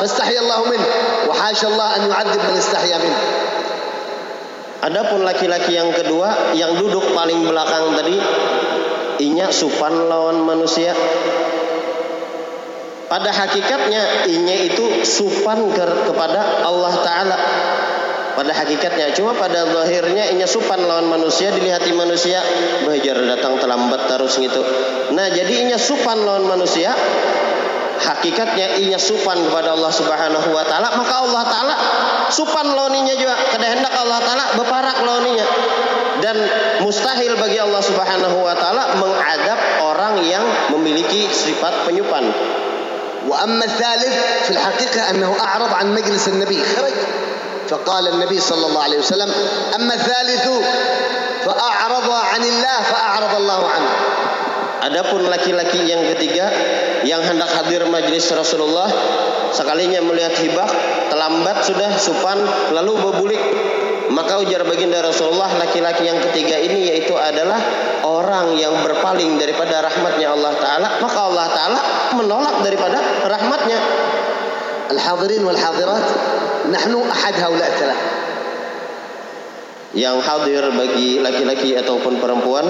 فاستحيا 0.00 0.40
الله 0.40 0.64
منه 0.64 0.86
Wahasya 1.29 1.67
Allah 1.69 1.87
an 1.93 2.01
yu'adzib. 2.09 2.41
Adapun 4.79 5.27
laki-laki 5.27 5.75
yang 5.75 5.91
kedua 5.91 6.55
yang 6.55 6.73
duduk 6.79 7.11
paling 7.11 7.43
belakang 7.43 7.93
tadi 7.99 8.15
inya 9.21 9.51
supan 9.51 10.07
lawan 10.07 10.39
manusia. 10.41 10.95
Pada 13.09 13.29
hakikatnya 13.33 14.29
inya 14.29 14.55
itu 14.55 15.03
supan 15.03 15.69
ke 15.75 15.85
kepada 16.09 16.63
Allah 16.63 16.93
taala. 17.03 17.37
Pada 18.39 18.55
hakikatnya 18.55 19.11
cuma 19.11 19.35
pada 19.35 19.67
lahirnya 19.67 20.31
inya 20.31 20.47
supan 20.47 20.79
lawan 20.87 21.11
manusia 21.11 21.51
dilihati 21.51 21.91
manusia 21.91 22.39
belajar 22.87 23.19
datang 23.35 23.59
terlambat 23.59 24.07
terus 24.07 24.39
gitu. 24.39 24.63
Nah, 25.11 25.27
jadi 25.27 25.67
inya 25.67 25.75
supan 25.75 26.23
lawan 26.23 26.47
manusia 26.47 26.95
hakikatnya 28.00 28.78
inya 28.82 28.98
supan 28.98 29.38
kepada 29.48 29.72
Allah 29.72 29.92
Subhanahu 29.92 30.48
wa 30.50 30.64
taala 30.66 30.92
maka 30.98 31.14
Allah 31.22 31.42
taala 31.46 31.74
supan 32.28 32.66
loninya 32.74 33.14
juga 33.16 33.34
kehendak 33.54 33.94
Allah 33.94 34.18
taala 34.20 34.44
beparak 34.58 34.98
loninya 35.06 35.46
dan 36.20 36.36
mustahil 36.82 37.38
bagi 37.38 37.58
Allah 37.58 37.82
Subhanahu 37.82 38.36
wa 38.42 38.54
taala 38.56 38.98
mengadab 38.98 39.58
orang 39.82 40.14
yang 40.26 40.44
memiliki 40.74 41.30
sifat 41.30 41.86
penyupan 41.88 42.24
وأما 43.24 43.64
الثالث 43.64 44.14
في 44.44 44.50
الحقيقة 44.50 45.10
أنه 45.10 45.36
أعرض 45.40 45.72
عن 45.74 45.94
مجلس 45.94 46.28
النبي 46.28 46.60
خرج 46.76 46.92
فقال 47.68 48.08
النبي 48.08 48.40
صلى 48.40 48.66
الله 48.66 48.82
عليه 48.82 48.98
وسلم 48.98 49.32
أما 49.80 49.94
الثالث 49.94 50.48
فأعرض 51.44 52.10
عن 52.10 52.42
الله 52.44 52.76
فأعرض 52.92 53.34
الله 53.36 53.60
عنه 53.70 53.88
Adapun 54.79 55.27
laki-laki 55.27 55.83
yang 55.83 56.07
ketiga 56.15 56.47
yang 57.03 57.19
hendak 57.19 57.51
hadir 57.51 57.83
majelis 57.91 58.31
Rasulullah 58.31 58.87
sekalinya 59.51 59.99
melihat 59.99 60.39
hibah 60.39 60.69
terlambat 61.11 61.67
sudah 61.67 61.91
supan 61.99 62.39
lalu 62.71 62.95
berbulik. 62.95 63.41
Maka 64.09 64.41
ujar 64.41 64.65
baginda 64.65 65.05
Rasulullah 65.05 65.53
laki-laki 65.59 66.07
yang 66.09 66.17
ketiga 66.31 66.57
ini 66.57 66.89
yaitu 66.89 67.13
adalah 67.13 67.61
orang 68.01 68.57
yang 68.57 68.73
berpaling 68.81 69.37
daripada 69.37 69.85
rahmatnya 69.85 70.33
Allah 70.33 70.53
Ta'ala. 70.57 70.87
Maka 70.97 71.19
Allah 71.29 71.47
Ta'ala 71.53 71.81
menolak 72.17 72.65
daripada 72.65 72.97
rahmatnya. 73.29 73.79
Al-hadirin 74.89 75.45
wal 75.45 75.59
hadirat 75.59 76.05
nahnu 76.73 77.05
ahad 77.05 77.35
haulat 77.37 77.73
yang 79.94 80.18
hadir 80.18 80.62
bagi 80.74 81.22
laki-laki 81.22 81.78
ataupun 81.78 82.18
perempuan 82.18 82.66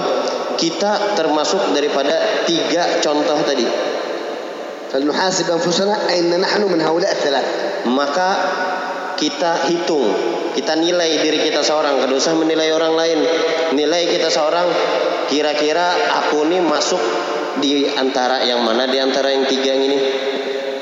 kita 0.55 1.17
termasuk 1.17 1.73
daripada 1.73 2.45
tiga 2.45 3.01
contoh 3.01 3.39
tadi 3.43 3.67
فلنحاسب 4.85 5.51
أنفسنا 5.51 6.07
أين 6.07 6.31
نحن 6.39 6.61
من 6.71 6.79
هؤلاء 6.79 7.11
الثلاثة 7.11 7.51
maka 7.91 8.29
kita 9.19 9.67
hitung 9.67 10.07
kita 10.55 10.77
nilai 10.79 11.19
diri 11.19 11.43
kita 11.43 11.59
seorang 11.67 11.99
kada 11.99 12.15
usah 12.15 12.31
menilai 12.31 12.71
orang 12.71 12.95
lain 12.95 13.19
nilai 13.75 14.07
kita 14.07 14.31
seorang 14.31 14.71
kira-kira 15.27 16.15
aku 16.23 16.47
ini 16.47 16.63
masuk 16.63 17.01
di 17.59 17.91
antara 17.91 18.47
yang 18.47 18.63
mana 18.63 18.87
di 18.87 18.95
antara 19.01 19.35
yang 19.35 19.43
tiga 19.43 19.73
ini 19.75 19.99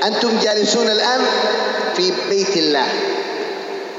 أنتم 0.03 0.39
جالسون 0.43 0.87
الآن 0.91 1.21
في 1.95 2.11
بيت 2.29 2.57
الله 2.57 2.87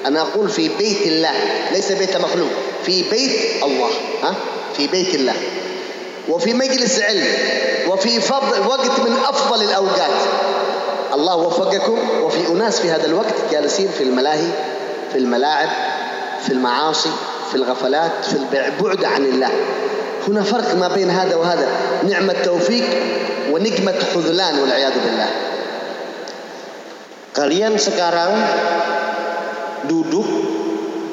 أنا 0.06 0.22
أقول 0.22 0.50
في 0.50 0.70
بيت 0.78 1.08
الله 1.08 1.32
ليس 1.72 1.92
بيت 1.92 2.18
مخلوق 2.18 2.50
في 2.86 3.04
بيت 3.10 3.64
الله 3.64 3.90
ها؟ 4.24 4.36
في 4.78 4.88
بيت 4.88 5.16
الله. 5.16 5.34
وفي 6.30 6.54
مجلس 6.54 7.00
علم 7.00 7.28
وفي 7.88 8.22
فضل 8.22 8.68
وقت 8.68 9.00
من 9.00 9.14
أفضل 9.30 9.64
الأوقات. 9.64 10.18
الله 11.14 11.36
وفقكم 11.36 12.00
وفي 12.24 12.48
أناس 12.48 12.80
في 12.80 12.92
هذا 12.92 13.06
الوقت 13.06 13.36
جالسين 13.52 13.88
في 13.98 14.04
الملاهي 14.04 14.50
في 15.12 15.18
الملاعب 15.18 15.70
في 16.46 16.54
المعاصي 16.54 17.10
في 17.50 17.56
الغفلات 17.56 18.12
في 18.26 18.34
البعد 18.38 19.04
عن 19.06 19.26
الله. 19.26 19.52
هنا 20.28 20.44
فرق 20.44 20.76
ما 20.76 20.88
بين 20.88 21.10
هذا 21.10 21.36
وهذا 21.36 21.68
نعمة 22.10 22.36
توفيق 22.46 22.84
ونقمة 23.52 24.00
خذلان 24.16 24.60
والعياذ 24.60 24.94
بالله. 25.06 25.30
Kalian 27.30 27.78
sekarang 27.78 28.34
duduk 29.88 30.28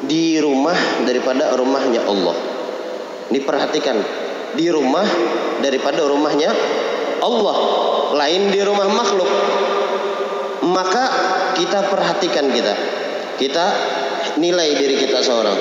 di 0.06 0.38
rumah 0.42 0.76
daripada 1.06 1.54
rumahnya 1.54 2.06
Allah. 2.06 2.36
Diperhatikan 3.30 3.96
di 4.54 4.70
rumah 4.70 5.04
daripada 5.60 6.06
rumahnya 6.06 6.50
Allah 7.20 7.56
lain 8.16 8.50
di 8.50 8.60
rumah 8.62 8.88
makhluk. 8.88 9.30
Maka 10.66 11.04
kita 11.54 11.90
perhatikan 11.90 12.50
kita 12.50 12.74
kita 13.36 13.66
nilai 14.40 14.74
diri 14.74 14.96
kita 14.98 15.20
seorang. 15.22 15.58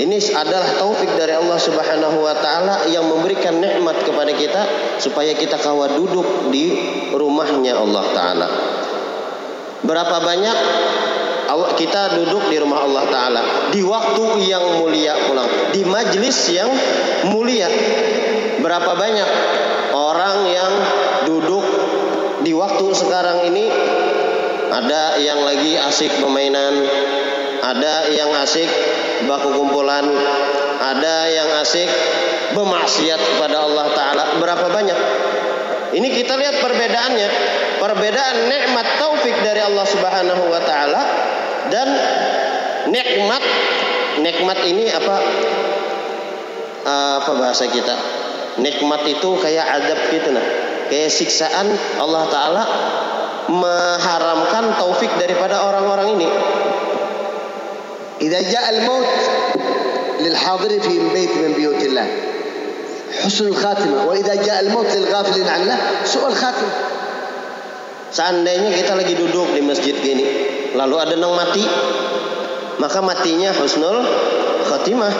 Ini 0.00 0.16
adalah 0.32 0.78
taufik 0.78 1.12
dari 1.18 1.34
Allah 1.34 1.58
Subhanahu 1.58 2.22
wa 2.22 2.32
taala 2.38 2.88
yang 2.88 3.10
memberikan 3.10 3.58
nikmat 3.58 4.00
kepada 4.06 4.32
kita 4.32 4.62
supaya 5.02 5.34
kita 5.34 5.58
kawa 5.58 5.92
duduk 5.98 6.48
di 6.54 6.72
rumahnya 7.10 7.74
Allah 7.74 8.04
taala. 8.14 8.48
Berapa 9.82 10.16
banyak 10.22 10.56
kita 11.74 12.20
duduk 12.20 12.46
di 12.52 12.56
rumah 12.60 12.84
Allah 12.84 13.04
taala 13.10 13.42
di 13.74 13.82
waktu 13.82 14.24
yang 14.46 14.82
mulia 14.82 15.16
pulang, 15.26 15.48
di 15.74 15.82
majlis 15.82 16.38
yang 16.52 16.70
mulia. 17.30 17.68
Berapa 18.60 18.92
banyak 18.92 19.30
orang 19.96 20.36
yang 20.52 20.72
duduk 21.24 21.64
di 22.44 22.52
waktu 22.52 22.86
sekarang 22.92 23.48
ini 23.48 23.66
ada 24.70 25.16
yang 25.18 25.40
lagi 25.42 25.80
asik 25.80 26.12
permainan, 26.20 26.84
ada 27.64 28.06
yang 28.12 28.30
asik 28.44 28.68
baku 29.26 29.50
kumpulan, 29.56 30.06
ada 30.80 31.16
yang 31.32 31.48
asik 31.64 31.88
bermaksiat 32.52 33.20
kepada 33.20 33.64
Allah 33.64 33.86
Ta'ala. 33.94 34.24
Berapa 34.38 34.66
banyak? 34.70 34.98
Ini 35.90 36.08
kita 36.14 36.38
lihat 36.38 36.62
perbedaannya. 36.62 37.28
Perbedaan 37.80 38.36
nikmat 38.46 38.86
taufik 39.00 39.34
dari 39.40 39.64
Allah 39.64 39.86
Subhanahu 39.88 40.52
wa 40.52 40.60
taala 40.62 41.02
dan 41.73 41.87
nikmat 42.91 43.43
nikmat 44.21 44.59
ini 44.65 44.89
apa 44.93 45.15
apa 46.85 47.31
bahasa 47.35 47.65
kita? 47.65 47.95
nikmat 48.61 49.03
itu 49.09 49.29
kayak 49.41 49.65
adab 49.81 49.99
gitu 50.15 50.31
nah 50.31 50.45
kayak 50.87 51.11
siksaan 51.11 51.67
Allah 51.99 52.23
Ta'ala 52.31 52.63
mengharamkan 53.51 54.79
taufik 54.79 55.11
daripada 55.19 55.65
orang-orang 55.65 56.15
ini 56.15 56.29
إذا 58.21 58.41
جاء 58.41 58.69
الموت 58.69 59.05
للحاضر 60.19 60.69
في 60.79 60.99
بيت 61.13 61.29
من 61.37 61.53
بيوت 61.53 61.83
الله 61.83 62.07
حسن 63.23 63.47
الخاتمة 63.47 64.05
وإذا 64.05 64.35
جاء 64.35 64.59
الموت 64.59 64.85
للغافلين 64.95 65.47
عن 65.47 65.61
الله 65.61 65.79
سوء 66.05 66.27
الخاتمة 66.27 66.71
Seandainya 68.15 68.71
kita 68.71 68.95
lagi 68.95 69.11
duduk 69.11 69.51
di 69.51 69.59
masjid 69.59 69.91
gini, 69.99 70.23
lalu 70.75 70.95
ada 70.99 71.13
yang 71.15 71.33
mati, 71.33 71.63
maka 72.77 72.99
matinya 73.01 73.51
husnul 73.55 74.03
khatimah. 74.67 75.13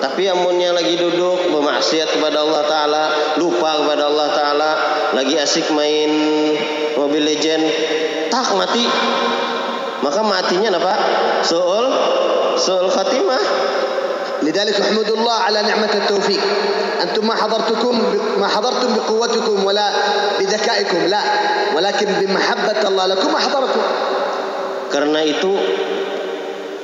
Tapi 0.00 0.32
amunnya 0.32 0.72
lagi 0.72 0.96
duduk 0.96 1.52
bermaksiat 1.52 2.16
kepada 2.16 2.40
Allah 2.40 2.64
Ta'ala, 2.64 3.04
lupa 3.36 3.84
kepada 3.84 4.08
Allah 4.08 4.28
Ta'ala, 4.32 4.70
lagi 5.12 5.36
asik 5.36 5.68
main 5.76 6.08
Mobile 6.96 7.28
Legend, 7.28 7.64
tak 8.32 8.48
mati. 8.56 8.80
Maka 10.00 10.24
matinya 10.24 10.72
apa? 10.80 10.94
Soal, 11.44 11.84
soal 12.56 12.88
khatimah. 12.88 13.68
لذلك 14.42 14.80
احمد 14.80 15.10
الله 15.10 15.32
على 15.32 15.62
نعمة 15.62 15.92
التوفيق 15.94 16.40
أنتم 17.02 17.26
ما 17.26 17.34
حضرتكم 17.34 18.02
ما 18.40 18.48
حضرتم 18.48 18.94
بقوتكم 18.96 19.64
ولا 19.64 19.90
بذكائكم 20.40 21.06
لا 21.06 21.22
ولكن 21.76 22.06
بمحبة 22.06 22.88
الله 22.88 23.06
لكم 23.06 23.34
أحضركم 23.36 23.80
karena 24.95 25.19
itu 25.27 25.51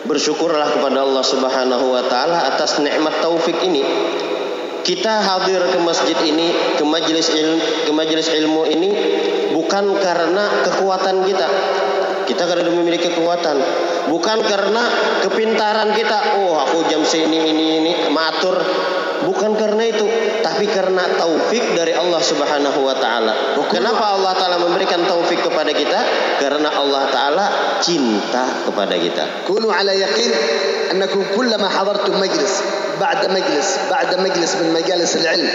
bersyukurlah 0.03 0.75
kepada 0.75 1.07
Allah 1.07 1.23
Subhanahu 1.23 1.95
wa 1.95 2.03
taala 2.11 2.43
atas 2.51 2.83
nikmat 2.83 3.23
taufik 3.23 3.55
ini. 3.63 3.79
Kita 4.83 5.23
hadir 5.23 5.63
ke 5.71 5.79
masjid 5.79 6.19
ini, 6.27 6.75
ke 6.75 6.83
majelis 6.83 7.31
ilmu, 7.31 7.87
ke 7.87 7.91
majelis 7.95 8.27
ilmu 8.35 8.67
ini 8.67 8.89
bukan 9.55 9.95
karena 9.95 10.67
kekuatan 10.67 11.23
kita. 11.23 11.47
Kita 12.27 12.43
karena 12.51 12.67
memiliki 12.67 13.15
kekuatan, 13.15 13.55
bukan 14.11 14.37
karena 14.43 14.83
kepintaran 15.23 15.95
kita. 15.95 16.43
Oh, 16.43 16.59
aku 16.59 16.91
jam 16.91 17.07
sini 17.07 17.47
ini 17.47 17.79
ini 17.79 17.91
matur. 18.11 18.59
Bukan 19.21 19.53
karena 19.53 19.83
itu, 19.85 20.05
tapi 20.41 20.65
karena 20.65 21.05
taufik 21.17 21.77
dari 21.77 21.93
Allah 21.93 22.21
Subhanahu 22.21 22.79
wa 22.81 22.95
taala. 22.97 23.33
Kenapa 23.69 24.17
Allah 24.17 24.33
taala 24.33 24.57
memberikan 24.59 25.05
taufik 25.05 25.45
kepada 25.45 25.69
kita? 25.71 25.99
Karena 26.41 26.73
Allah 26.73 27.03
taala 27.13 27.45
cinta 27.85 28.65
kepada 28.65 28.97
kita. 28.97 29.23
كونوا 29.47 29.73
على 29.73 29.99
يقين 29.99 30.31
أنكم 30.91 31.23
كلما 31.37 31.67
حضرتم 31.69 32.13
مجلس 32.19 32.53
بعد 32.99 33.21
مجلس 33.31 33.67
بعد 33.89 34.11
مجلس 34.19 34.51
من 34.55 34.73
مجالس 34.73 35.11
العلم 35.15 35.49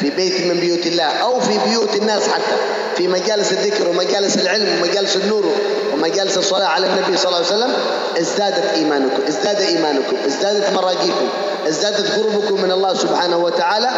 في 0.00 0.10
بيت 0.10 0.46
من 0.46 0.60
بيوت 0.60 0.86
الله 0.86 1.04
أو 1.22 1.40
في 1.40 1.58
بيوت 1.68 1.96
الناس 1.96 2.28
حتى 2.28 2.56
في 2.96 3.08
مجالس 3.08 3.52
الذكر 3.52 3.88
ومجالس 3.88 4.36
العلم 4.36 4.68
ومجالس 4.78 5.16
النور 5.16 5.44
ومجالس 5.92 6.36
الصلاة 6.38 6.66
على 6.66 6.86
النبي 6.86 7.16
صلى 7.16 7.28
الله 7.28 7.36
عليه 7.44 7.54
وسلم 7.56 7.72
ازدادت 8.20 8.66
إيمانكم 8.74 9.22
ازداد 9.28 9.60
إيمانكم 9.60 10.16
ازدادت 10.26 10.72
مراجيكم 10.72 11.28
ازدادت 11.67 12.07
قربكم 12.19 12.63
من 12.63 12.71
الله 12.71 12.93
سبحانه 12.93 13.37
وتعالى 13.37 13.91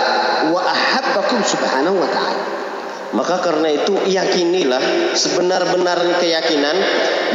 وأحبكم 0.52 1.40
سبحانه 1.44 1.92
وتعالى 1.92 2.44
Maka 3.08 3.40
karena 3.40 3.72
itu 3.72 3.96
yakinilah 4.04 5.16
sebenar-benar 5.16 5.96
keyakinan 6.20 6.76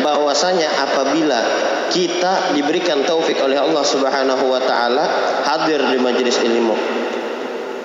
bahwasanya 0.05 0.69
apabila 0.69 1.41
kita 1.89 2.53
diberikan 2.53 3.01
taufik 3.09 3.41
oleh 3.41 3.57
Allah 3.57 3.81
Subhanahu 3.81 4.53
wa 4.53 4.61
taala 4.61 5.05
hadir 5.49 5.81
di 5.81 5.97
majelis 5.97 6.37
ilmu. 6.45 6.77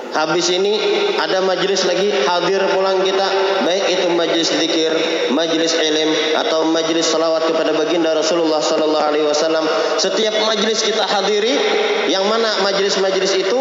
Habis 0.08 0.50
ini 0.50 0.74
ada 1.20 1.44
majelis 1.44 1.84
lagi 1.86 2.10
hadir 2.10 2.64
pulang 2.74 3.04
kita 3.04 3.28
baik 3.68 3.86
itu 3.92 4.08
majelis 4.16 4.50
zikir, 4.50 4.92
majelis 5.36 5.76
ilm 5.78 6.10
atau 6.42 6.66
majelis 6.72 7.06
salawat 7.06 7.46
kepada 7.46 7.76
baginda 7.76 8.16
Rasulullah 8.16 8.64
sallallahu 8.64 9.04
alaihi 9.04 9.28
wasallam. 9.28 9.68
Setiap 10.00 10.34
majelis 10.48 10.82
kita 10.82 11.04
hadiri 11.06 11.54
yang 12.13 12.29
mana 12.29 12.61
majelis-majelis 12.61 13.33
itu 13.41 13.61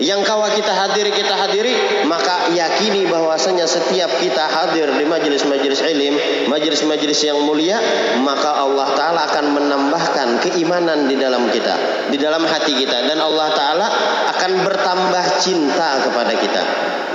yang 0.00 0.24
kawa 0.24 0.48
kita 0.56 0.72
hadiri 0.72 1.12
kita 1.12 1.36
hadiri 1.36 1.76
maka 2.08 2.48
yakini 2.56 3.04
bahwasanya 3.04 3.68
setiap 3.68 4.08
kita 4.16 4.48
hadir 4.48 4.88
di 4.96 5.04
majelis-majelis 5.04 5.84
ilim 5.92 6.16
majelis-majelis 6.48 7.20
yang 7.20 7.36
mulia 7.44 7.76
maka 8.24 8.64
Allah 8.64 8.96
taala 8.96 9.28
akan 9.28 9.60
menambahkan 9.60 10.40
keimanan 10.40 11.04
di 11.04 11.20
dalam 11.20 11.52
kita 11.52 12.08
di 12.08 12.16
dalam 12.16 12.48
hati 12.48 12.80
kita. 12.80 13.12
Dan 13.12 13.20
Allah 13.20 13.52
taala 13.52 13.86
akan 14.32 14.50
bertambah 14.64 15.24
cinta 15.36 16.00
kepada 16.08 16.32
kita 16.32 16.62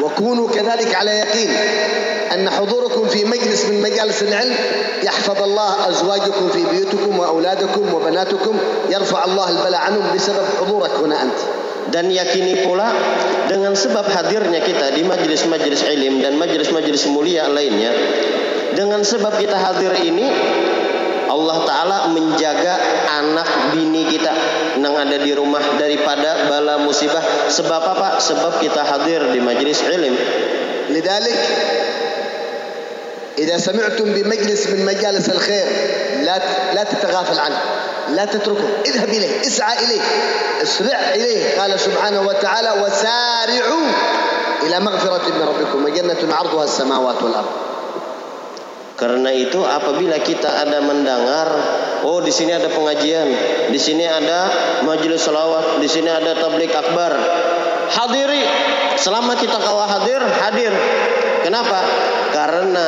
وكونوا 0.02 0.48
كذلك 0.48 0.94
على 0.94 1.10
يقين 1.10 1.50
أن 2.34 2.50
حضوركم 2.50 3.08
في 3.08 3.24
مجلس 3.24 3.64
من 3.64 3.82
مجالس 3.82 4.22
العلم 4.22 4.54
يحفظ 5.02 5.42
الله 5.42 5.88
أزواجكم 5.88 6.48
في 6.48 6.64
بيوتكم 6.70 7.18
وأولادكم 7.18 7.94
وبناتكم 7.94 8.58
يرفع 8.90 9.24
الله 9.24 9.50
البلاء 9.50 9.80
عنهم 9.80 10.14
بسبب 10.14 10.44
حضورك 10.60 10.90
هنا 10.90 11.22
أنت 11.22 11.40
dan 11.90 12.06
yakini 12.06 12.62
pula 12.62 12.86
dengan 13.50 13.74
sebab 13.74 14.06
hadirnya 14.06 14.62
kita 14.62 14.94
di 14.94 15.02
majelis-majelis 15.02 15.82
ilim 15.90 16.22
dan 16.22 16.38
majelis-majelis 16.38 17.10
mulia 17.10 17.50
lainnya 17.50 17.90
dengan 18.78 19.02
sebab 19.02 19.34
kita 19.42 19.58
hadir 19.58 19.90
ini 20.06 20.26
Allah 21.29 21.57
Ta'ala 21.65 21.97
menjaga 22.13 22.73
anak 23.21 23.75
bini 23.75 24.05
kita 24.07 24.33
yang 24.77 24.95
ada 24.95 25.17
di 25.17 25.31
rumah 25.33 25.61
daripada 25.75 26.47
bala 26.47 26.81
musibah. 26.81 27.49
Sebab 27.49 27.83
apa? 27.83 28.09
sebab 28.21 28.61
kita 28.61 28.81
hadir 28.85 29.33
di 29.33 29.39
majelis 29.41 29.81
ilim 29.85 30.15
لذلك 30.89 31.39
إذا 33.37 33.57
سمعتم 33.57 34.13
بمجلس 34.13 34.67
من 34.67 34.85
مجالس 34.85 35.29
الخير 35.29 35.65
لا 36.21 36.39
لا 36.73 36.83
تتغافل 36.83 37.39
عنه 37.39 37.57
لا 38.09 38.25
تتركه. 38.25 38.67
اذهب 38.85 39.09
إليه 39.09 39.41
اسعى 39.47 39.85
إليه 39.85 40.01
أسرع 40.61 40.99
إليه 41.15 41.61
قال 41.61 41.79
سبحانه 41.79 42.21
وتعالى 42.21 42.71
وسارعوا 42.81 43.87
إلى 44.63 44.79
مغفرة 44.79 45.25
من 45.29 45.41
ربكم 45.41 45.85
وجنة 45.85 46.35
عرضها 46.35 46.63
السماوات 46.63 47.23
والأرض. 47.23 47.51
Karena 48.95 49.27
itu 49.35 49.59
apabila 49.59 50.15
kita 50.23 50.47
ada 50.63 50.79
mendengar, 50.79 51.47
oh 52.07 52.23
di 52.23 52.31
sini 52.31 52.55
ada 52.55 52.71
pengajian, 52.71 53.27
di 53.67 53.79
sini 53.79 54.07
ada 54.07 54.47
majelis 54.87 55.19
salawat, 55.19 55.83
di 55.83 55.87
sini 55.91 56.07
ada 56.07 56.31
tablik 56.39 56.71
akbar. 56.71 57.11
Hadiri, 57.91 58.41
selama 58.95 59.35
kita 59.35 59.59
kawa 59.59 59.83
hadir, 59.99 60.23
hadir. 60.23 60.73
Kenapa? 61.43 61.79
Karena 62.31 62.85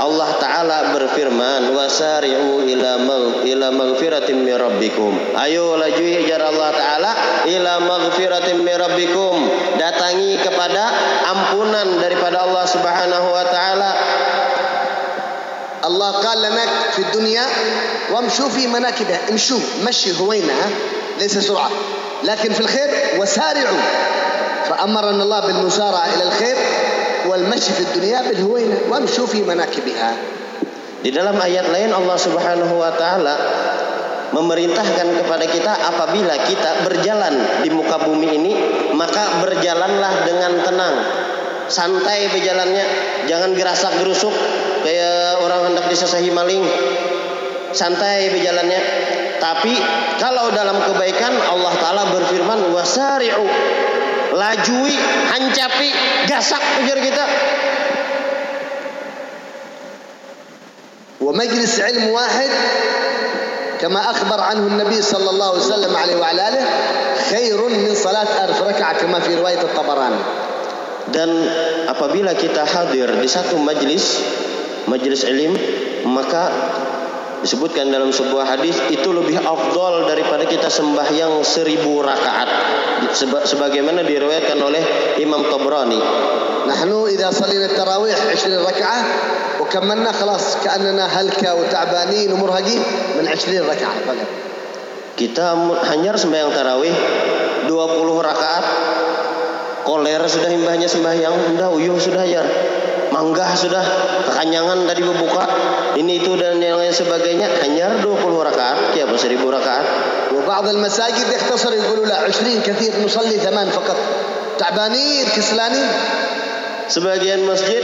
Allah 0.00 0.30
taala 0.40 0.78
berfirman, 0.96 1.76
"Wasari'u 1.76 2.64
ila 2.64 2.98
ila 3.44 3.68
magfiratin 3.70 4.42
min 4.42 4.56
rabbikum." 4.56 5.36
Ayo 5.36 5.76
laju 5.76 6.04
jar 6.26 6.42
Allah 6.42 6.68
taala 6.74 7.12
ila 7.46 7.72
magfiratin. 7.84 8.64
Datangi 9.80 10.36
kepada 10.44 10.84
ampunan 11.32 12.00
daripada 12.02 12.44
Allah 12.44 12.64
Subhanahu 12.68 13.28
wa 13.32 13.44
taala. 13.48 13.90
الله 15.85 16.11
قال 16.11 16.37
لنا 16.41 16.65
في 16.95 16.99
الدنيا 16.99 17.45
وامشوا 18.11 18.49
في 18.49 18.67
مناكبها 18.67 19.19
امشوا 19.29 19.59
مشي 19.87 20.19
هوينا 20.19 20.53
ها؟ 20.53 20.69
ليس 21.19 21.37
سرعة 21.37 21.69
لكن 22.23 22.53
في 22.53 22.59
الخير 22.59 22.89
وسارعوا 23.19 23.83
فأمرنا 24.69 25.23
الله 25.23 25.39
بالمسارعة 25.39 26.05
إلى 26.15 26.23
الخير 26.23 26.57
والمشي 27.25 27.71
في 27.73 27.81
الدنيا 27.81 28.21
بالهوينة 28.21 28.77
وامشوا 28.89 29.27
في 29.27 29.41
مناكبها 29.41 30.13
Di 31.05 31.13
dalam 31.13 31.37
ayat 31.37 31.69
lain 31.69 31.93
Allah 31.93 32.17
Subhanahu 32.17 32.81
wa 32.81 32.89
taala 32.97 33.35
memerintahkan 34.33 35.21
kepada 35.21 35.45
kita 35.45 35.69
apabila 35.93 36.33
kita 36.49 36.81
berjalan 36.81 37.61
di 37.61 37.69
muka 37.69 38.01
bumi 38.01 38.33
ini 38.33 38.53
maka 38.97 39.37
berjalanlah 39.45 40.25
dengan 40.25 40.65
tenang 40.65 40.95
santai 41.69 42.25
berjalannya 42.33 42.85
jangan 43.29 43.53
gerasak 43.53 44.01
gerusuk 44.01 44.33
kayak 44.83 45.41
orang 45.41 45.71
hendak 45.71 45.85
disasahi 45.89 46.29
maling 46.31 46.63
santai 47.75 48.31
berjalannya 48.31 48.81
tapi 49.39 49.75
kalau 50.17 50.47
dalam 50.55 50.79
kebaikan 50.79 51.33
Allah 51.51 51.73
taala 51.77 52.03
berfirman 52.15 52.71
wasari'u 52.71 53.45
lajui 54.35 54.95
hancapi 55.31 55.89
gasak 56.27 56.61
ujar 56.83 56.99
kita 57.03 57.25
ومجلس 61.25 61.79
علم 61.79 62.05
واحد 62.13 62.51
كما 63.81 64.01
أخبر 64.11 64.39
عنه 64.41 64.67
النبي 64.67 65.01
صلى 65.01 65.29
الله 65.29 65.49
عليه 65.49 65.65
وسلم 65.65 65.93
عليه 65.97 66.15
وعلى 66.15 66.41
آله 66.47 66.65
خير 67.29 67.57
من 67.57 67.95
صلاة 67.95 68.45
ألف 68.45 68.61
ركعة 68.61 68.93
كما 69.01 69.19
في 69.19 69.35
رواية 69.35 69.61
الطبراني 69.61 70.21
dan 71.05 71.29
apabila 71.85 72.33
kita 72.33 72.65
hadir 72.65 73.05
di 73.21 73.29
satu 73.29 73.61
majlis 73.61 74.25
majlis 74.89 75.25
ilim 75.27 75.53
maka 76.05 76.51
disebutkan 77.41 77.93
dalam 77.93 78.09
sebuah 78.09 78.57
hadis 78.57 78.73
itu 78.89 79.09
lebih 79.13 79.37
afdol 79.37 80.09
daripada 80.09 80.49
kita 80.49 80.65
sembahyang 80.65 81.45
seribu 81.45 82.01
rakaat 82.01 82.49
sebagaimana 83.45 84.01
diriwayatkan 84.01 84.57
oleh 84.57 84.83
Imam 85.21 85.45
Tabrani 85.45 86.01
نحن 86.65 86.89
إذا 87.13 87.29
صلينا 87.29 87.65
التراويح 87.65 88.17
20 88.41 88.65
ركعة 88.65 88.99
وكملنا 89.61 90.11
خلاص 90.11 90.65
كأننا 90.65 91.05
هلكة 91.05 91.55
وتعبانين 91.55 92.33
ومرهقين 92.33 92.81
من 93.21 93.25
20 93.29 93.69
ركعة 93.69 93.95
فقط 94.09 94.29
kita 95.15 95.55
hanya 95.93 96.11
sembahyang 96.19 96.51
tarawih 96.51 96.91
20 97.71 97.71
rakaat 98.19 98.65
koler 99.87 100.21
sudah 100.27 100.51
imbahnya 100.51 100.91
sembahyang 100.91 101.55
sudah 101.55 101.71
uyuh 101.71 101.95
sudah 101.95 102.27
ya 102.27 102.43
manggah 103.13 103.55
sudah 103.55 103.83
kekanyangan 104.27 104.83
tadi 104.89 105.01
berbuka 105.05 105.43
ini 105.95 106.19
itu 106.19 106.35
dan 106.35 106.59
yang 106.59 106.75
lain 106.75 106.91
sebagainya 106.91 107.47
hanya 107.63 108.03
20 108.03 108.47
rakaat 108.47 108.95
ya 108.97 109.05
1000 109.07 109.39
rakaat 109.39 109.87
وبعض 110.35 110.67
المساجد 110.67 111.31
يختصر 111.31 111.73
يقولوا 111.73 112.05
لا 112.05 112.27
20 112.27 112.61
كثير 112.61 112.91
نصلي 113.05 113.39
ثمان 113.39 113.69
فقط 113.71 113.97
تعبانين 114.59 115.25
كسلانين 115.31 115.87
sebagian 116.85 117.41
masjid 117.49 117.81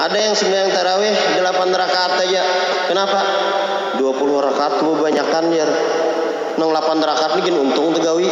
ada 0.00 0.16
yang 0.16 0.32
sembahyang 0.32 0.72
tarawih 0.72 1.14
8 1.42 1.42
rakaat 1.68 2.12
aja 2.22 2.42
kenapa 2.88 3.20
20 4.00 4.08
rakaat 4.48 4.72
kebanyakan 4.80 5.44
ya 5.52 5.66
nang 6.56 6.70
8 6.70 6.96
rakaat 7.02 7.32
bikin 7.42 7.60
untung 7.60 7.92
tegawi 7.92 8.30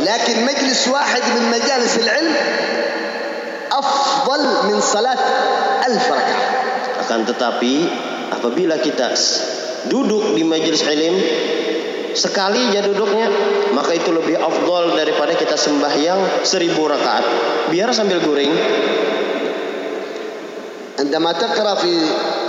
لكن 0.00 0.36
مجلس 0.48 0.88
واحد 0.88 1.22
من 1.36 1.44
مجالس 1.50 1.98
العلم 1.98 2.34
أفضل 3.74 4.42
من 4.68 4.76
صلاة 4.80 5.22
ألف 5.86 6.04
ركعة 6.10 6.44
akan 7.00 7.26
tetapi 7.26 7.74
apabila 8.30 8.78
kita 8.78 9.10
duduk 9.90 10.36
di 10.36 10.46
majelis 10.46 10.84
ilim 10.86 11.16
sekali 12.14 12.70
aja 12.70 12.86
duduknya 12.86 13.26
maka 13.74 13.96
itu 13.96 14.14
lebih 14.14 14.38
afdol 14.38 14.94
daripada 14.94 15.34
kita 15.34 15.58
sembahyang 15.58 16.44
seribu 16.46 16.86
rakaat 16.86 17.24
biar 17.72 17.90
sambil 17.90 18.22
guring 18.22 18.52
عندما 21.00 21.32
تقرأ 21.32 21.74
في 21.74 21.96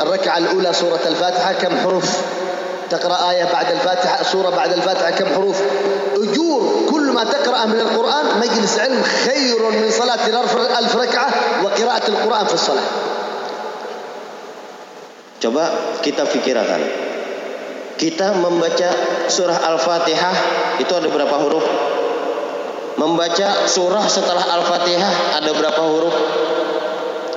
الركعة 0.02 0.38
الأولى 0.38 0.74
سورة 0.74 1.00
الفاتحة 1.08 1.54
كم 1.54 1.72
حروف 1.88 2.08
تقرأ 2.91 3.31
آية 3.31 3.45
بعد 3.45 3.71
الفاتحة 3.71 4.23
سورة 4.23 4.51
بعد 4.51 4.73
الفاتحة 4.73 5.11
كم 5.11 5.35
حروف 5.35 5.57
أجور 6.17 6.87
كل 6.91 7.11
ما 7.11 7.25
تقرأ 7.25 7.65
من 7.67 7.81
القرآن 7.81 8.25
مجلس 8.41 8.79
علم 8.79 9.03
خير 9.03 9.71
من 9.71 9.91
صلاة 9.91 10.27
ألف 10.79 10.97
ركعة 10.97 11.29
وقراءة 11.65 12.09
القرآن 12.09 12.47
في 12.47 12.55
الصلاة 12.55 12.89
Coba 15.37 15.69
kita 16.01 16.25
pikirkan. 16.33 16.81
Kita 18.01 18.41
membaca 18.41 18.89
surah 19.29 19.69
Al-Fatihah 19.69 20.35
itu 20.81 20.93
ada 20.97 21.09
berapa 21.13 21.37
huruf? 21.45 21.65
Membaca 22.97 23.69
surah 23.69 24.05
setelah 24.09 24.41
Al-Fatihah 24.41 25.37
ada 25.37 25.51
berapa 25.53 25.81
huruf? 25.81 26.17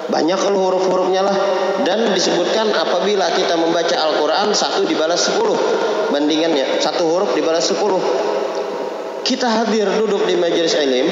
banyak 0.09 0.39
huruf-hurufnya 0.41 1.21
lah. 1.21 1.37
Dan 1.85 2.11
disebutkan 2.11 2.73
apabila 2.73 3.29
kita 3.33 3.55
membaca 3.55 3.95
Al-Qur'an 3.95 4.51
satu 4.51 4.83
dibalas 4.85 5.21
sepuluh. 5.21 5.55
Bandingannya 6.09 6.81
satu 6.81 7.05
huruf 7.05 7.31
dibalas 7.37 7.65
sepuluh. 7.69 8.01
Kita 9.23 9.45
hadir 9.45 9.85
duduk 9.95 10.25
di 10.25 10.35
majelis 10.35 10.73
ilim. 10.75 11.07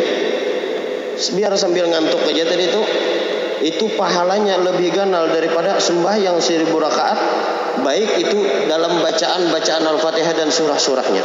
Biar 1.38 1.54
sambil 1.58 1.86
ngantuk 1.90 2.22
aja 2.26 2.44
tadi 2.50 2.66
itu. 2.66 2.82
Itu 3.58 3.86
pahalanya 3.98 4.62
lebih 4.62 4.94
ganal 4.94 5.30
daripada 5.34 5.82
sembahyang 5.82 6.38
seribu 6.42 6.78
rakaat. 6.78 7.20
Baik 7.86 8.26
itu 8.26 8.38
dalam 8.66 9.02
bacaan-bacaan 9.02 9.84
Al-Fatihah 9.86 10.34
dan 10.34 10.50
surah-surahnya. 10.50 11.24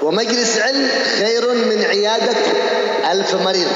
Wa 0.00 0.08
majlis 0.12 0.52
ilm 0.56 0.84
khairun 1.20 1.58
min 1.68 1.80
iyadat 1.80 2.40
alf 3.08 3.30
marid. 3.40 3.68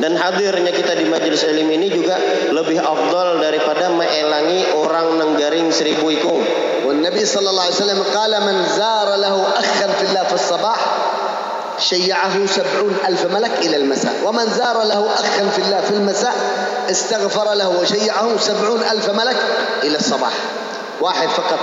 dan 0.00 0.16
hadirnya 0.16 0.72
kita 0.72 0.96
di 0.96 1.04
majelis 1.06 1.44
ilmu 1.44 1.72
ini 1.76 1.88
juga 1.92 2.16
lebih 2.50 2.80
afdal 2.80 3.42
daripada 3.42 3.92
meelangi 3.92 4.72
orang 4.76 5.20
nenggaring 5.20 5.68
seribu 5.72 6.08
ikung. 6.08 6.42
والنبي 6.90 7.22
صلى 7.26 7.50
الله 7.50 7.62
عليه 7.62 7.74
وسلم 7.74 8.02
قال 8.14 8.32
من 8.42 8.56
زار 8.76 9.08
له 9.16 9.36
أخا 9.56 9.86
في 9.86 10.04
الله 10.10 10.24
في 10.24 10.34
الصباح 10.34 10.78
شيعه 11.78 12.46
سبعون 12.46 12.96
ألف 13.08 13.26
ملك 13.26 13.52
إلى 13.62 13.76
المساء 13.76 14.14
ومن 14.24 14.46
زار 14.46 14.82
له 14.82 15.06
أخا 15.14 15.44
في 15.54 15.58
الله 15.58 15.80
في 15.80 15.90
المساء 15.90 16.34
استغفر 16.90 17.54
له 17.54 17.68
وشيعه 17.68 18.38
سبعون 18.38 18.80
ألف 18.90 19.10
ملك 19.10 19.36
إلى 19.82 19.96
الصباح 19.96 20.32
واحد 21.00 21.28
فقط 21.28 21.60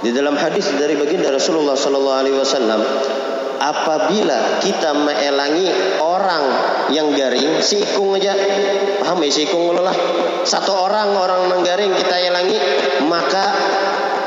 Di 0.00 0.16
dalam 0.16 0.32
hadis 0.32 0.64
dari 0.80 0.96
baginda 0.96 1.28
Rasulullah 1.28 1.76
Sallallahu 1.76 2.20
Alaihi 2.24 2.32
Wasallam, 2.32 2.80
apabila 3.59 4.59
kita 4.61 4.93
meelangi 4.93 5.69
orang 6.01 6.43
yang 6.91 7.11
garing, 7.15 7.61
sikung 7.63 8.15
aja, 8.15 8.35
paham 9.01 9.21
ya 9.23 9.31
sikung 9.31 9.73
lah, 9.75 9.95
satu 10.45 10.71
orang 10.71 11.15
orang 11.15 11.49
yang 11.49 11.61
garing 11.65 11.91
kita 11.97 12.15
elangi, 12.19 12.57
maka 13.07 13.45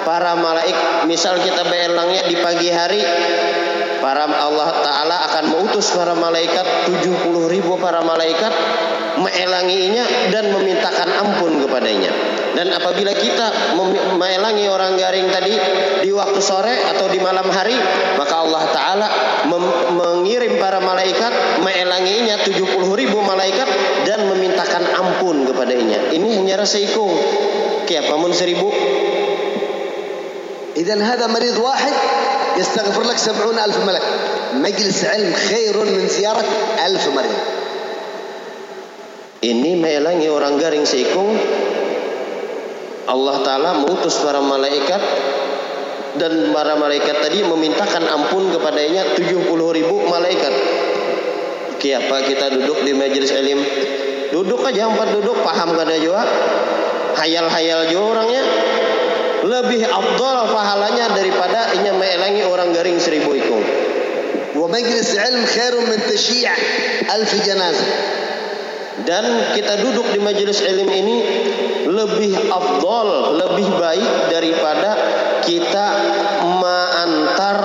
para 0.03 0.35
malaik, 0.39 1.07
misal 1.07 1.37
kita 1.39 1.63
beelangnya 1.69 2.27
di 2.27 2.37
pagi 2.41 2.69
hari, 2.73 3.03
para 4.01 4.25
Allah 4.25 4.69
Ta'ala 4.81 5.17
akan 5.29 5.45
mengutus 5.53 5.93
para 5.93 6.17
malaikat 6.17 6.89
70 6.89 7.53
ribu 7.53 7.77
para 7.77 8.01
malaikat 8.01 8.51
meelanginya 9.21 10.33
dan 10.33 10.55
memintakan 10.55 11.09
ampun 11.13 11.61
kepadanya. 11.67 12.11
Dan 12.57 12.75
apabila 12.75 13.15
kita 13.15 13.77
meelangi 14.19 14.67
orang 14.67 14.99
garing 14.99 15.31
tadi 15.31 15.55
di 16.03 16.11
waktu 16.11 16.41
sore 16.43 16.75
atau 16.91 17.07
di 17.07 17.23
malam 17.23 17.47
hari 17.47 17.77
maka 18.19 18.35
Allah 18.35 18.63
Ta'ala 18.75 19.08
mengirim 20.78 20.78
para 20.78 20.80
malaikat 20.80 21.34
meelanginya 21.66 22.38
70 22.46 22.94
ribu 22.94 23.18
malaikat 23.26 23.68
dan 24.06 24.30
memintakan 24.30 24.84
ampun 24.94 25.50
kepadanya 25.50 26.14
ini 26.14 26.38
hanya 26.38 26.62
rasa 26.62 26.78
ikung 26.78 27.14
kiapa 27.90 28.14
mun 28.22 28.34
seribu 28.34 28.70
إذا 30.74 30.98
هذا 30.98 31.30
مريض 31.30 31.54
واحد 31.62 31.94
يستغفر 32.58 33.06
لك 33.06 33.18
سبعون 33.18 33.62
ألف 33.62 33.78
ملك 33.86 34.06
مجلس 34.58 35.06
علم 35.06 35.34
خير 35.38 35.78
من 35.78 36.10
زيارة 36.10 36.46
ألف 36.82 37.04
مريض 37.14 37.40
ini 39.46 39.78
melangi 39.78 40.34
orang 40.34 40.58
garing 40.58 40.82
seikung 40.82 41.38
Allah 43.06 43.38
Ta'ala 43.46 43.86
mengutus 43.86 44.18
para 44.26 44.42
malaikat 44.42 44.98
dan 46.17 46.57
para 46.57 46.79
malaikat 46.81 47.21
tadi 47.21 47.45
memintakan 47.45 48.09
ampun 48.09 48.49
kepadanya 48.49 49.13
70 49.13 49.45
ribu 49.51 49.97
malaikat. 50.09 50.55
Oke, 51.77 51.95
apa 51.95 52.17
kita 52.25 52.49
duduk 52.57 52.83
di 52.83 52.97
majelis 52.97 53.31
ilim 53.37 53.61
duduk 54.33 54.65
aja 54.65 54.89
empat 54.89 55.13
duduk 55.21 55.37
paham 55.45 55.77
kada 55.77 56.01
jua? 56.01 56.23
Hayal-hayal 57.19 57.93
jua 57.93 58.03
orangnya. 58.17 58.43
Lebih 59.39 59.87
abdol 59.87 60.51
pahalanya 60.51 61.15
daripada 61.15 61.71
inya 61.79 61.95
meelangi 61.95 62.43
orang 62.43 62.75
garing 62.75 62.99
seribu 62.99 63.39
ikung 63.39 63.63
wa 64.59 64.67
majlis 64.67 65.15
ilm 65.15 65.45
khairun 65.47 65.85
min 65.87 66.01
tashyi' 66.11 66.51
alf 67.07 67.33
janazah 67.47 67.91
dan 69.07 69.55
kita 69.55 69.79
duduk 69.79 70.11
di 70.11 70.19
majelis 70.19 70.59
ilmu 70.59 70.91
ini 70.91 71.17
lebih 71.87 72.35
afdol, 72.51 73.39
lebih 73.39 73.69
baik 73.79 74.13
daripada 74.35 74.91
kita 75.49 75.87
mengantar 76.45 77.59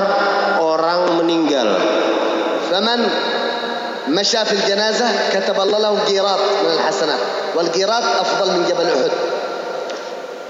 orang 0.63 1.19
meninggal. 1.19 1.67
Faman 2.71 3.01
masya 4.07 4.47
fil 4.47 4.63
kata 4.63 5.51
Allah 5.51 5.79
lahu 5.91 5.99
girat 6.07 6.41
min 6.63 6.79
hasanat 6.79 7.19
wal 7.59 7.67
girat 7.75 8.05
afdal 8.23 8.55
min 8.55 8.63
jabal 8.63 8.87
Uhud. 8.87 9.13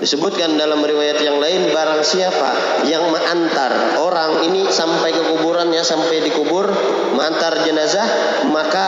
Disebutkan 0.04 0.60
dalam 0.60 0.84
riwayat 0.84 1.24
yang 1.24 1.40
lain 1.40 1.72
barang 1.72 2.04
siapa 2.04 2.84
yang 2.92 3.08
mengantar 3.08 3.98
orang 4.04 4.44
ini 4.52 4.68
sampai 4.68 5.16
ke 5.16 5.22
kuburannya 5.32 5.80
sampai 5.80 6.20
dikubur 6.28 6.68
mengantar 7.16 7.64
jenazah 7.64 8.04
maka 8.52 8.86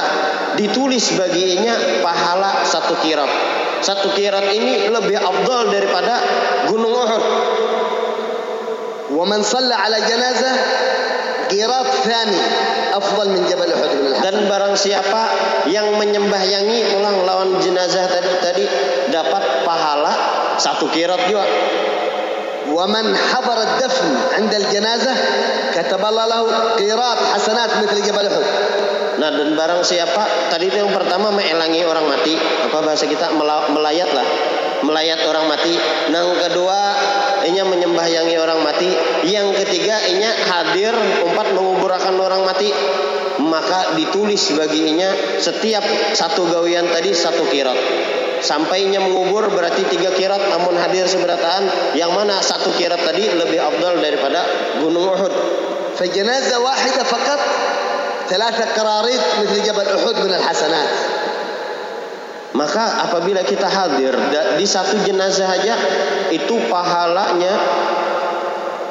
ditulis 0.60 1.15
baginya 1.15 2.03
pahala 2.03 2.67
satu 2.67 2.99
kirat. 2.99 3.31
Satu 3.79 4.12
kirat 4.17 4.49
ini 4.55 4.91
lebih 4.91 5.15
afdal 5.15 5.71
daripada 5.71 6.19
gunung 6.67 6.91
Uhud 6.91 7.23
ومن 9.10 9.42
صلى 9.42 9.74
على 9.74 9.96
جنازة 10.06 10.50
قيراط 11.50 11.86
ثاني 12.06 12.40
أفضل 12.94 13.26
من 13.28 13.42
جبل 13.50 13.68
أحد 13.72 13.90
من 13.98 14.06
الحسنات 14.06 14.22
Dan 14.22 14.36
barang 14.46 14.74
siapa 14.78 15.22
yang 15.66 15.98
menyembahyangi 15.98 16.94
ulang 16.94 17.26
lawan 17.26 17.58
jenazah 17.58 18.06
tadi 18.06 18.30
tadi 18.38 18.64
dapat 19.10 19.66
pahala 19.66 20.12
satu 20.62 20.86
kirat 20.94 21.26
juga. 21.26 21.42
ومن 22.70 23.16
حضر 23.16 23.58
الدفن 23.62 24.08
عند 24.38 24.52
الجنازة 24.54 25.14
كتب 25.74 26.02
الله 26.04 26.24
له 26.26 26.40
قيراط 26.78 27.18
حسنات 27.34 27.70
مثل 27.82 27.96
جبل 27.98 28.26
أحد 28.30 28.46
Nah 29.20 29.28
dan 29.28 29.52
barang 29.52 29.84
siapa 29.84 30.48
tadi 30.48 30.72
itu 30.72 30.80
yang 30.80 30.96
pertama 30.96 31.28
melangi 31.28 31.84
orang 31.84 32.08
mati 32.08 32.32
apa 32.40 32.80
bahasa 32.80 33.04
kita 33.04 33.28
mela- 33.36 33.68
melayat 33.68 34.08
lah 34.16 34.24
melayat 34.86 35.20
orang 35.26 35.46
mati. 35.50 35.74
Yang 36.10 36.28
kedua 36.48 36.78
inya 37.46 37.64
menyembahyangi 37.64 38.36
orang 38.36 38.60
mati 38.60 38.90
yang 39.28 39.52
ketiga 39.56 39.96
inya 40.12 40.28
hadir 40.28 40.92
empat 41.24 41.56
menguburakan 41.56 42.20
orang 42.20 42.44
mati 42.44 42.68
maka 43.40 43.96
ditulis 43.96 44.52
baginya 44.52 45.08
setiap 45.40 45.82
satu 46.12 46.44
gawian 46.52 46.84
tadi 46.92 47.16
satu 47.16 47.48
kirat 47.48 47.76
sampainya 48.44 49.00
mengubur 49.00 49.48
berarti 49.48 49.88
tiga 49.88 50.12
kirat 50.12 50.52
namun 50.52 50.76
hadir 50.76 51.08
seberataan 51.08 51.96
yang 51.96 52.12
mana 52.12 52.40
satu 52.44 52.72
kirat 52.76 53.00
tadi 53.00 53.24
lebih 53.32 53.60
abdal 53.60 54.00
daripada 54.00 54.44
gunung 54.80 55.08
Uhud 55.08 55.34
فجنازة 56.00 56.56
واحدة 56.58 57.02
فقط 57.02 57.40
ثلاثة 58.28 58.64
قراريط 58.72 59.20
مثل 59.42 59.62
جبل 59.62 59.86
أحد 59.86 60.16
من 60.24 60.32
الحسنات 60.34 60.88
maka 62.55 63.03
apabila 63.03 63.43
kita 63.43 63.67
hadir 63.67 64.15
di 64.55 64.63
satu 64.63 65.03
jenazah 65.03 65.51
aja 65.51 65.75
itu 66.31 66.55
pahalanya 66.71 67.53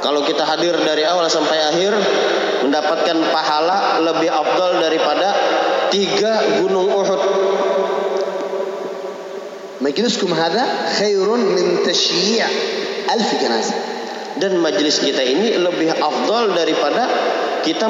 kalau 0.05 0.21
kita 0.21 0.45
hadir 0.45 0.77
dari 0.85 1.01
awal 1.09 1.25
sampai 1.33 1.57
akhir 1.73 1.97
mendapatkan 2.61 3.17
pahala 3.33 4.05
lebih 4.05 4.29
afdal 4.29 4.77
daripada 4.77 5.33
tiga 5.89 6.61
gunung 6.61 6.93
Uhud. 6.93 7.23
Majliskum 9.81 10.29
hadha 10.37 10.93
khairun 11.01 11.57
min 11.57 11.81
tashyi' 11.89 12.45
alf 13.09 13.31
janazah. 13.41 13.81
Dan 14.37 14.61
majlis 14.61 15.01
kita 15.01 15.25
ini 15.25 15.57
lebih 15.57 15.89
afdal 15.97 16.53
daripada 16.53 17.09
kita 17.65 17.89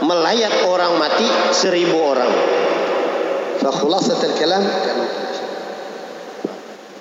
melayat 0.00 0.64
orang 0.64 0.96
mati 0.96 1.28
seribu 1.52 1.98
orang. 2.00 2.32
فخلاصة 3.64 4.24
الكلام 4.24 4.68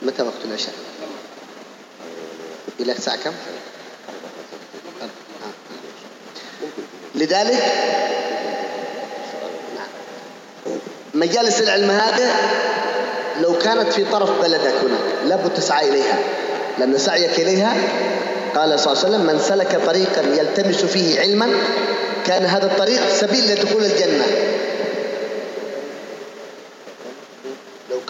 متى 0.01 0.23
وقت 0.23 0.45
العشاء؟ 0.45 0.73
إلى 2.79 2.91
الساعة 2.91 3.17
كم؟ 3.17 3.31
لذلك 7.15 7.63
مجالس 11.13 11.61
العلم 11.61 11.89
هذه 11.89 12.31
لو 13.41 13.57
كانت 13.57 13.93
في 13.93 14.05
طرف 14.05 14.41
بلدك 14.41 14.73
هناك 14.83 15.25
لابد 15.25 15.53
تسعى 15.53 15.89
إليها 15.89 16.17
لأن 16.79 16.97
سعيك 16.97 17.39
إليها 17.39 17.73
قال 18.55 18.79
صلى 18.79 18.93
الله 18.93 19.05
عليه 19.05 19.15
وسلم 19.15 19.25
من 19.33 19.39
سلك 19.39 19.81
طريقا 19.85 20.21
يلتمس 20.21 20.85
فيه 20.85 21.19
علما 21.19 21.49
كان 22.25 22.45
هذا 22.45 22.65
الطريق 22.65 23.09
سبيل 23.09 23.51
لدخول 23.51 23.85
الجنة 23.85 24.25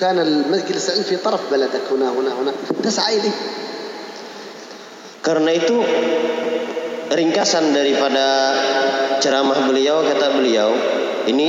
كان 0.01 0.19
المجلس 0.19 0.89
العلم 0.89 1.03
في 1.03 1.17
طرف 1.17 1.41
بلدك 1.53 1.81
هنا 1.93 2.09
هنا 2.11 2.33
هنا 2.33 2.53
تسعى 2.83 3.17
إليه 3.21 3.37
Karena 5.27 5.51
itu 5.51 5.75
ringkasan 7.11 7.75
daripada 7.75 8.55
ceramah 9.19 9.67
beliau 9.67 10.07
kata 10.07 10.39
beliau 10.39 10.71
ini 11.27 11.49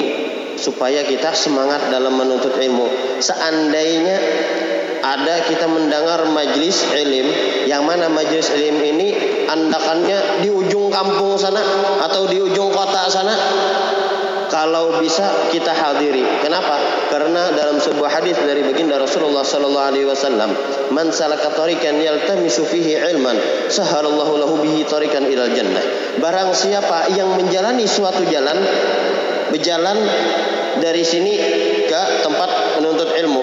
supaya 0.58 1.06
kita 1.06 1.38
semangat 1.38 1.94
dalam 1.94 2.18
menuntut 2.18 2.58
ilmu. 2.58 2.90
Seandainya 3.22 4.18
ada 5.06 5.46
kita 5.46 5.70
mendengar 5.70 6.26
majlis 6.34 6.90
ilim 6.90 7.30
yang 7.70 7.86
mana 7.86 8.10
majlis 8.10 8.50
ilim 8.58 8.82
ini 8.82 9.08
andakannya 9.46 10.42
di 10.42 10.50
ujung 10.50 10.90
kampung 10.90 11.38
sana 11.38 11.62
atau 12.02 12.26
di 12.26 12.42
ujung 12.42 12.74
kota 12.74 13.06
sana 13.14 13.36
kalau 14.53 15.01
bisa 15.01 15.49
kita 15.49 15.73
hadiri. 15.73 16.21
Kenapa? 16.45 17.09
Karena 17.09 17.49
dalam 17.57 17.81
sebuah 17.81 18.21
hadis 18.21 18.37
dari 18.37 18.61
baginda 18.61 19.01
Rasulullah 19.01 19.41
sallallahu 19.41 19.89
alaihi 19.89 20.05
wasallam, 20.05 20.53
"Man 20.93 21.09
salaka 21.09 21.57
tariqan 21.57 21.97
yaltamisu 21.97 22.69
ilman, 22.69 23.41
sahalallahu 23.73 24.37
lahu 24.37 24.61
bihi 24.61 24.85
ilal 24.85 25.53
jannah." 25.57 25.85
Barang 26.21 26.53
siapa 26.53 27.09
yang 27.17 27.33
menjalani 27.33 27.89
suatu 27.89 28.29
jalan, 28.29 28.61
berjalan 29.49 29.97
dari 30.85 31.01
sini 31.01 31.35
ke 31.89 32.03
tempat 32.21 32.77
menuntut 32.77 33.09
ilmu, 33.09 33.41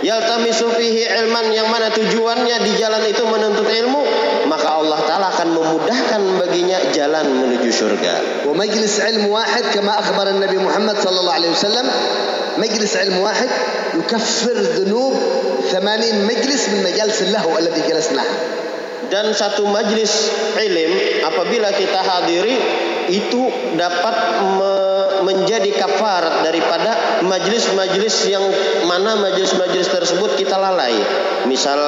yaltamisu 0.00 0.72
fihi 0.72 1.12
ilman 1.12 1.52
yang 1.52 1.68
mana 1.68 1.92
tujuannya 1.92 2.56
di 2.64 2.72
jalan 2.80 3.04
itu 3.04 3.20
menuntut 3.28 3.68
ilmu, 3.68 4.02
maka 4.49 4.67
Allah 4.79 4.99
taala 5.07 5.27
akan 5.33 5.47
memudahkan 5.55 6.21
baginya 6.39 6.79
jalan 6.91 7.25
menuju 7.27 7.69
surga. 7.71 8.15
ومجلس 8.43 8.99
علم 8.99 9.23
واحد 9.31 9.63
كما 9.73 9.99
أخبر 9.99 10.25
النبي 10.29 10.57
محمد 10.57 10.95
صلى 10.99 11.17
الله 11.19 11.33
عليه 11.33 11.51
وسلم 11.57 11.85
مجلس 12.57 12.91
علم 12.97 13.17
واحد 13.17 13.49
يكفر 14.03 14.57
ذنوب 14.83 15.13
ثمانين 15.71 16.15
مجلس 16.27 16.61
من 16.69 16.79
مجالس 16.83 17.17
اللهو 17.21 17.57
الذي 17.57 17.81
جلسناها 17.89 18.35
dan 19.13 19.29
satu 19.29 19.69
majlis 19.69 20.31
ilim 20.57 20.89
apabila 21.21 21.69
kita 21.75 22.01
hadiri 22.01 22.55
itu 23.13 23.45
dapat 23.77 24.15
me 24.57 24.76
menjadi 25.24 25.70
kafarat 25.74 26.44
daripada 26.44 27.22
majlis-majlis 27.24 28.30
yang 28.30 28.44
mana 28.86 29.18
majlis-majlis 29.18 29.88
tersebut 29.90 30.38
kita 30.38 30.54
lalai. 30.58 30.94
Misal 31.46 31.78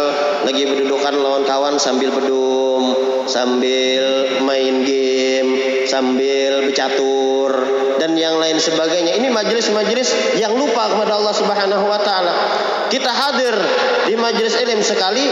lagi 0.46 0.64
berdudukan 0.66 1.14
lawan 1.20 1.44
kawan 1.44 1.76
sambil 1.76 2.10
bedum, 2.14 2.96
sambil 3.26 4.40
main 4.42 4.82
game, 4.82 5.84
sambil 5.86 6.66
bercatur 6.66 7.52
dan 8.00 8.16
yang 8.16 8.40
lain 8.40 8.56
sebagainya. 8.56 9.18
Ini 9.20 9.28
majlis-majlis 9.28 10.40
yang 10.40 10.56
lupa 10.56 10.88
kepada 10.88 11.20
Allah 11.20 11.34
Subhanahu 11.36 11.84
wa 11.84 12.00
taala. 12.00 12.34
Kita 12.90 13.12
hadir 13.12 13.54
di 14.08 14.18
majlis 14.18 14.58
ilim 14.58 14.82
sekali, 14.82 15.22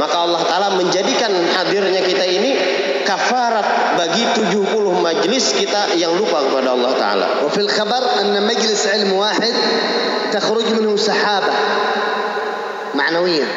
maka 0.00 0.16
Allah 0.24 0.40
taala 0.46 0.68
menjadikan 0.78 1.28
hadirnya 1.28 2.00
kita 2.00 2.24
ini 2.24 2.73
kafarat 3.05 3.97
bagi 3.97 4.23
70 4.35 4.65
majlis 5.01 5.45
kita 5.57 5.97
yang 5.97 6.15
lupa 6.15 6.45
kepada 6.47 6.75
Allah 6.75 6.93
taala. 6.95 7.27
وفي 7.45 7.59
الخبر 7.65 8.03
أن 8.21 8.33
مجلس 8.47 8.81
علم 8.87 9.13
واحد 9.13 9.53
تخرج 10.31 10.67
منه 10.77 10.93
سحابة 10.95 11.53
معنوية 12.95 13.47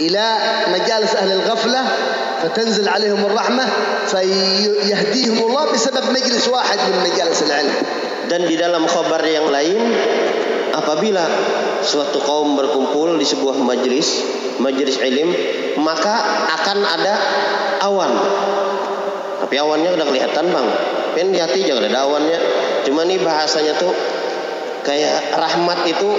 إلى 0.00 0.24
مجالس 0.74 1.12
أهل 1.14 1.30
الغفلة 1.32 1.82
فتنزل 2.42 2.88
عليهم 2.88 3.24
الرحمة 3.26 3.64
فيهديهم 4.06 5.38
الله 5.38 5.64
بسبب 5.72 6.04
مجلس 6.10 6.48
واحد 6.48 6.78
من 6.78 6.96
مجالس 7.10 7.42
العلم 7.42 7.74
Dan 8.24 8.48
di 8.48 8.56
dalam 8.56 8.88
khabar 8.88 9.20
yang 9.28 9.52
lain 9.52 9.76
apabila 10.72 11.28
suatu 11.84 12.24
kaum 12.24 12.56
berkumpul 12.56 13.20
di 13.20 13.26
sebuah 13.28 13.60
majlis, 13.60 14.24
majlis 14.64 14.96
ilim, 15.04 15.28
maka 15.84 16.48
akan 16.56 16.78
ada 16.88 17.14
awan. 17.81 18.11
Tapi 19.45 19.55
awannya 19.55 19.95
udah 19.95 20.05
kelihatan 20.05 20.45
bang. 20.51 20.67
Pen 21.15 21.27
di 21.33 21.39
hati 21.41 21.65
jangan 21.65 21.87
ada 21.87 22.05
awannya. 22.05 22.39
Cuma 22.85 23.07
nih 23.07 23.19
bahasanya 23.23 23.75
tuh 23.79 23.91
kayak 24.83 25.35
rahmat 25.35 25.79
itu 25.89 26.09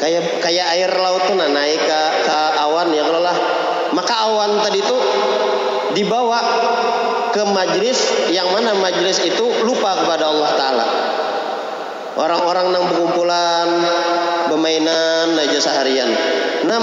kayak 0.00 0.42
kayak 0.42 0.66
air 0.74 0.90
laut 0.98 1.22
tuh 1.28 1.38
nah, 1.38 1.46
naik 1.50 1.78
ke, 1.78 2.00
ke 2.26 2.36
awan 2.62 2.90
ya 2.94 3.02
kalau 3.04 3.20
lah. 3.20 3.36
Maka 3.92 4.14
awan 4.24 4.64
tadi 4.64 4.80
tuh 4.80 5.00
dibawa 5.92 6.40
ke 7.32 7.42
majlis 7.44 8.30
yang 8.32 8.48
mana 8.52 8.72
majlis 8.80 9.20
itu 9.24 9.44
lupa 9.68 10.04
kepada 10.04 10.32
Allah 10.32 10.50
Taala. 10.56 10.86
Orang-orang 12.12 12.76
nang 12.76 12.84
pengumpulan 12.92 13.68
bermainan 14.52 15.32
aja 15.32 15.58
seharian. 15.60 16.12
Nah 16.68 16.78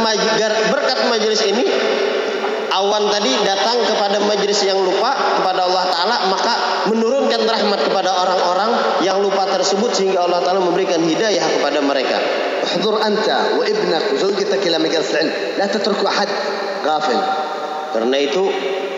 berkat 0.74 1.00
majlis 1.06 1.42
ini 1.46 1.66
awan 2.73 3.11
tadi 3.11 3.33
datang 3.45 3.79
kepada 3.87 4.19
majlis 4.25 4.61
yang 4.67 4.79
lupa 4.83 5.41
kepada 5.41 5.67
Allah 5.69 5.85
Taala 5.89 6.17
maka 6.31 6.53
menurunkan 6.91 7.43
rahmat 7.45 7.81
kepada 7.87 8.11
orang-orang 8.13 8.71
yang 9.07 9.19
lupa 9.21 9.47
tersebut 9.49 9.91
sehingga 9.95 10.25
Allah 10.25 10.43
Taala 10.43 10.61
memberikan 10.61 11.01
hidayah 11.03 11.45
kepada 11.59 11.79
mereka. 11.85 12.19
احضر 12.65 13.07
أنت 13.07 13.29
وابنك 13.61 14.05
وزوجتك 14.17 14.67
إلى 14.67 14.79
مجلس 14.79 15.11
العلم 15.13 15.33
لا 15.59 15.67
تتركوا 15.67 16.09
أحد 16.09 16.29
غافل 16.87 17.21
Karena 17.95 18.19
itu 18.19 18.43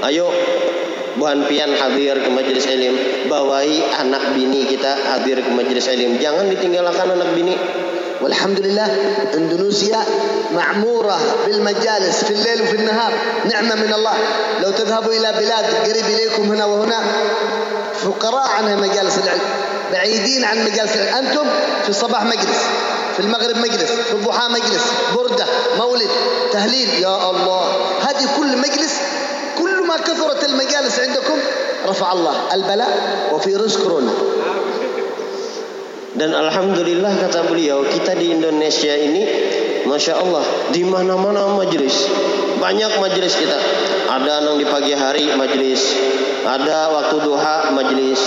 ayo 0.09 0.25
buhan 1.21 1.45
pian 1.45 1.69
hadir 1.69 2.17
ke 2.17 2.33
majelis 2.33 2.65
ilim, 2.65 2.97
bawai 3.29 3.69
anak 3.93 4.33
bini 4.33 4.65
kita 4.65 4.89
hadir 5.13 5.45
ke 5.45 5.53
majelis 5.53 5.85
ilim. 5.93 6.17
Jangan 6.17 6.49
ditinggalkan 6.49 7.05
anak 7.05 7.37
bini. 7.37 7.53
والحمد 8.22 8.60
لله 8.60 8.98
اندونيسيا 9.34 10.00
معمورة 10.54 11.20
بالمجالس 11.46 12.24
في 12.24 12.34
الليل 12.34 12.62
وفي 12.62 12.76
النهار. 12.76 13.14
نعمة 13.46 13.76
من 13.76 13.94
الله. 13.94 14.14
لو 14.62 14.72
تذهبوا 14.72 15.14
إلى 15.14 15.32
بلاد 15.32 15.66
قريب 15.90 16.06
إليكم 16.06 16.44
هنا 16.44 16.66
وهنا 16.66 17.00
فقراء 18.04 18.50
عنها 18.50 18.76
مجالس 18.76 19.18
العلم 19.18 19.42
بعيدين 19.92 20.46
عن 20.46 20.66
مجالس 20.66 20.96
العلم. 20.96 21.28
أنتم 21.28 21.46
في 21.84 21.90
الصباح 21.90 22.24
مجلس 22.24 22.60
في 23.14 23.20
المغرب 23.20 23.58
مجلس 23.58 23.92
في 23.92 24.14
الضحى 24.14 24.48
مجلس 24.50 24.84
بردة 25.16 25.46
مولد 25.78 26.10
تهليل. 26.52 26.90
يا 26.90 27.30
الله 27.30 27.64
هذه 28.02 28.28
كل 28.38 28.58
مجلس 28.58 28.94
كل 29.60 29.88
ما 29.88 29.98
كثرت 29.98 30.44
المجالس 30.44 31.00
عندكم 31.00 31.38
رفع 31.88 32.12
الله 32.12 32.36
البلاء. 32.54 32.98
وفي 33.34 33.56
رزق 33.56 33.84
كورونا 33.84 34.12
Dan 36.12 36.36
alhamdulillah 36.36 37.24
kata 37.24 37.48
beliau, 37.48 37.88
kita 37.88 38.20
di 38.20 38.36
Indonesia 38.36 38.92
ini 38.92 39.24
Masya 39.88 40.20
Allah, 40.20 40.44
di 40.76 40.84
mana-mana 40.84 41.56
majelis, 41.56 42.08
banyak 42.60 43.00
majelis 43.00 43.34
kita. 43.40 43.58
Ada 44.12 44.44
nang 44.44 44.60
di 44.60 44.68
pagi 44.68 44.92
hari 44.92 45.32
majelis, 45.40 45.96
ada 46.44 46.92
waktu 46.92 47.16
duha 47.24 47.72
majelis, 47.72 48.20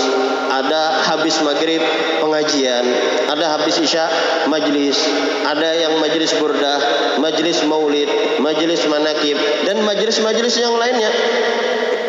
ada 0.48 1.04
habis 1.12 1.36
maghrib 1.44 1.84
pengajian, 2.24 2.84
ada 3.28 3.60
habis 3.60 3.76
isya 3.84 4.08
majelis, 4.48 4.96
ada 5.44 5.76
yang 5.76 6.00
majelis 6.00 6.32
burdah, 6.40 6.80
majelis 7.20 7.60
maulid, 7.68 8.08
majelis 8.40 8.80
manakib, 8.88 9.36
dan 9.68 9.84
majelis-majelis 9.84 10.56
yang 10.56 10.72
lainnya. 10.80 11.12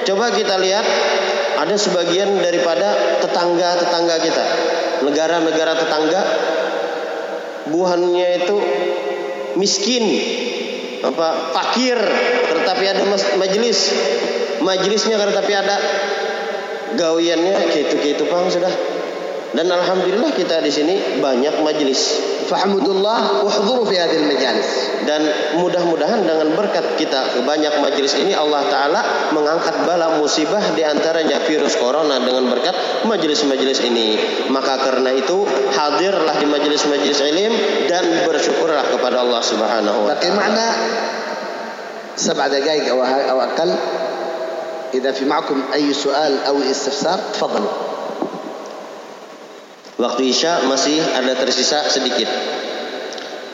Coba 0.07 0.31
kita 0.31 0.55
lihat 0.55 0.85
ada 1.59 1.75
sebagian 1.75 2.39
daripada 2.39 3.19
tetangga-tetangga 3.19 4.15
kita, 4.23 4.43
negara-negara 5.03 5.73
tetangga, 5.75 6.21
buhannya 7.73 8.27
itu 8.45 8.57
miskin, 9.59 10.05
apa 11.03 11.51
fakir, 11.51 11.99
tetapi 12.53 12.83
ada 12.87 13.03
majelis, 13.35 13.91
majelisnya 14.63 15.19
tetapi 15.19 15.51
ada 15.51 15.75
gawiannya 16.95 17.55
gitu-gitu 17.75 18.23
bang 18.29 18.47
sudah. 18.47 18.94
Dan 19.54 19.66
alhamdulillah 19.66 20.30
kita 20.30 20.62
di 20.62 20.70
sini 20.70 20.94
banyak 21.18 21.66
majelis. 21.66 22.22
Fahmudullah 22.46 23.42
wahduru 23.42 23.82
fi 23.86 23.98
hadhihi 23.98 24.26
majalis. 24.30 24.68
Dan 25.02 25.26
mudah-mudahan 25.58 26.22
dengan 26.22 26.54
berkat 26.54 26.94
kita 26.94 27.42
banyak 27.42 27.82
majelis 27.82 28.14
ini 28.14 28.30
Allah 28.30 28.62
taala 28.70 29.00
mengangkat 29.34 29.82
bala 29.82 30.22
musibah 30.22 30.62
di 30.74 30.86
antaranya 30.86 31.42
virus 31.42 31.74
corona 31.78 32.22
dengan 32.22 32.46
berkat 32.46 33.06
majelis-majelis 33.10 33.82
ini. 33.82 34.18
Maka 34.54 34.78
karena 34.86 35.10
itu 35.18 35.42
hadirlah 35.74 36.38
di 36.38 36.46
majelis-majelis 36.46 37.18
ilim 37.26 37.52
dan 37.90 38.06
bersyukurlah 38.30 38.86
kepada 38.86 39.26
Allah 39.26 39.42
Subhanahu 39.42 40.06
wa 40.06 40.14
taala. 40.14 40.28
معنا 40.30 40.68
سبع 42.16 42.46
دقائق 42.46 42.88
أو 42.88 43.02
أو 43.04 43.38
أقل 43.40 43.70
إذا 44.94 45.12
في 45.12 45.24
معكم 45.24 45.62
أي 45.74 45.92
سؤال 45.92 46.44
أو 46.46 46.56
استفسار 46.70 47.18
تفضلوا 47.32 47.72
Waktu 50.00 50.32
Isya 50.32 50.64
masih 50.64 50.96
ada 50.96 51.36
tersisa 51.36 51.84
sedikit. 51.92 52.28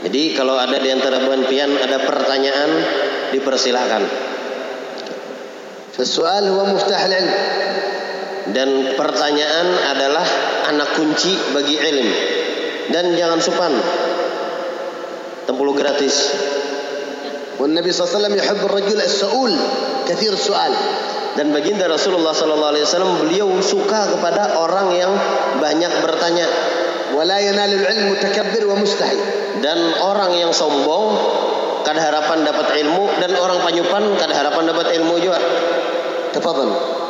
Jadi 0.07 0.39
kalau 0.39 0.55
ada 0.55 0.79
di 0.79 0.95
antara 0.95 1.27
buan 1.27 1.43
pian 1.51 1.75
ada 1.75 1.99
pertanyaan 2.07 2.71
dipersilahkan. 3.35 4.03
Soal 5.97 6.47
huwa 6.53 6.71
muftah 6.71 7.03
ilm. 7.09 7.27
Dan 8.47 8.95
pertanyaan 8.95 9.67
adalah 9.91 10.27
anak 10.71 10.95
kunci 10.95 11.35
bagi 11.51 11.83
ilmu. 11.83 12.15
Dan 12.95 13.19
jangan 13.19 13.43
supan. 13.43 13.73
Tempulu 15.51 15.75
gratis. 15.75 16.31
والنبي 17.57 17.93
صلى 17.93 18.05
الله 18.05 18.13
عليه 18.13 18.21
وسلم 18.21 18.37
يحب 18.37 18.61
الرجل 18.65 19.01
السؤول 19.01 19.53
كثير 20.09 20.33
السؤال 20.33 20.73
dan 21.40 21.56
baginda 21.56 21.88
Rasulullah 21.88 22.36
sallallahu 22.36 22.72
alaihi 22.76 22.84
wasallam 22.84 23.12
beliau 23.24 23.48
suka 23.64 24.12
kepada 24.18 24.60
orang 24.60 24.92
yang 24.92 25.12
banyak 25.64 25.92
bertanya. 26.04 26.48
Wala 27.16 27.40
yanalul 27.44 27.84
ilm 27.84 28.16
mutakabbir 28.16 28.64
wa 28.68 28.76
mustahi. 28.80 29.20
Dan 29.60 29.78
orang 30.00 30.36
yang 30.36 30.52
sombong 30.52 31.16
kada 31.84 32.00
harapan 32.04 32.44
dapat 32.44 32.68
ilmu 32.84 33.20
dan 33.20 33.36
orang 33.36 33.60
panyupan 33.64 34.04
kada 34.20 34.34
harapan 34.36 34.64
dapat 34.76 34.96
ilmu 35.00 35.16
juga. 35.24 35.40
Tafadhal. 36.36 37.01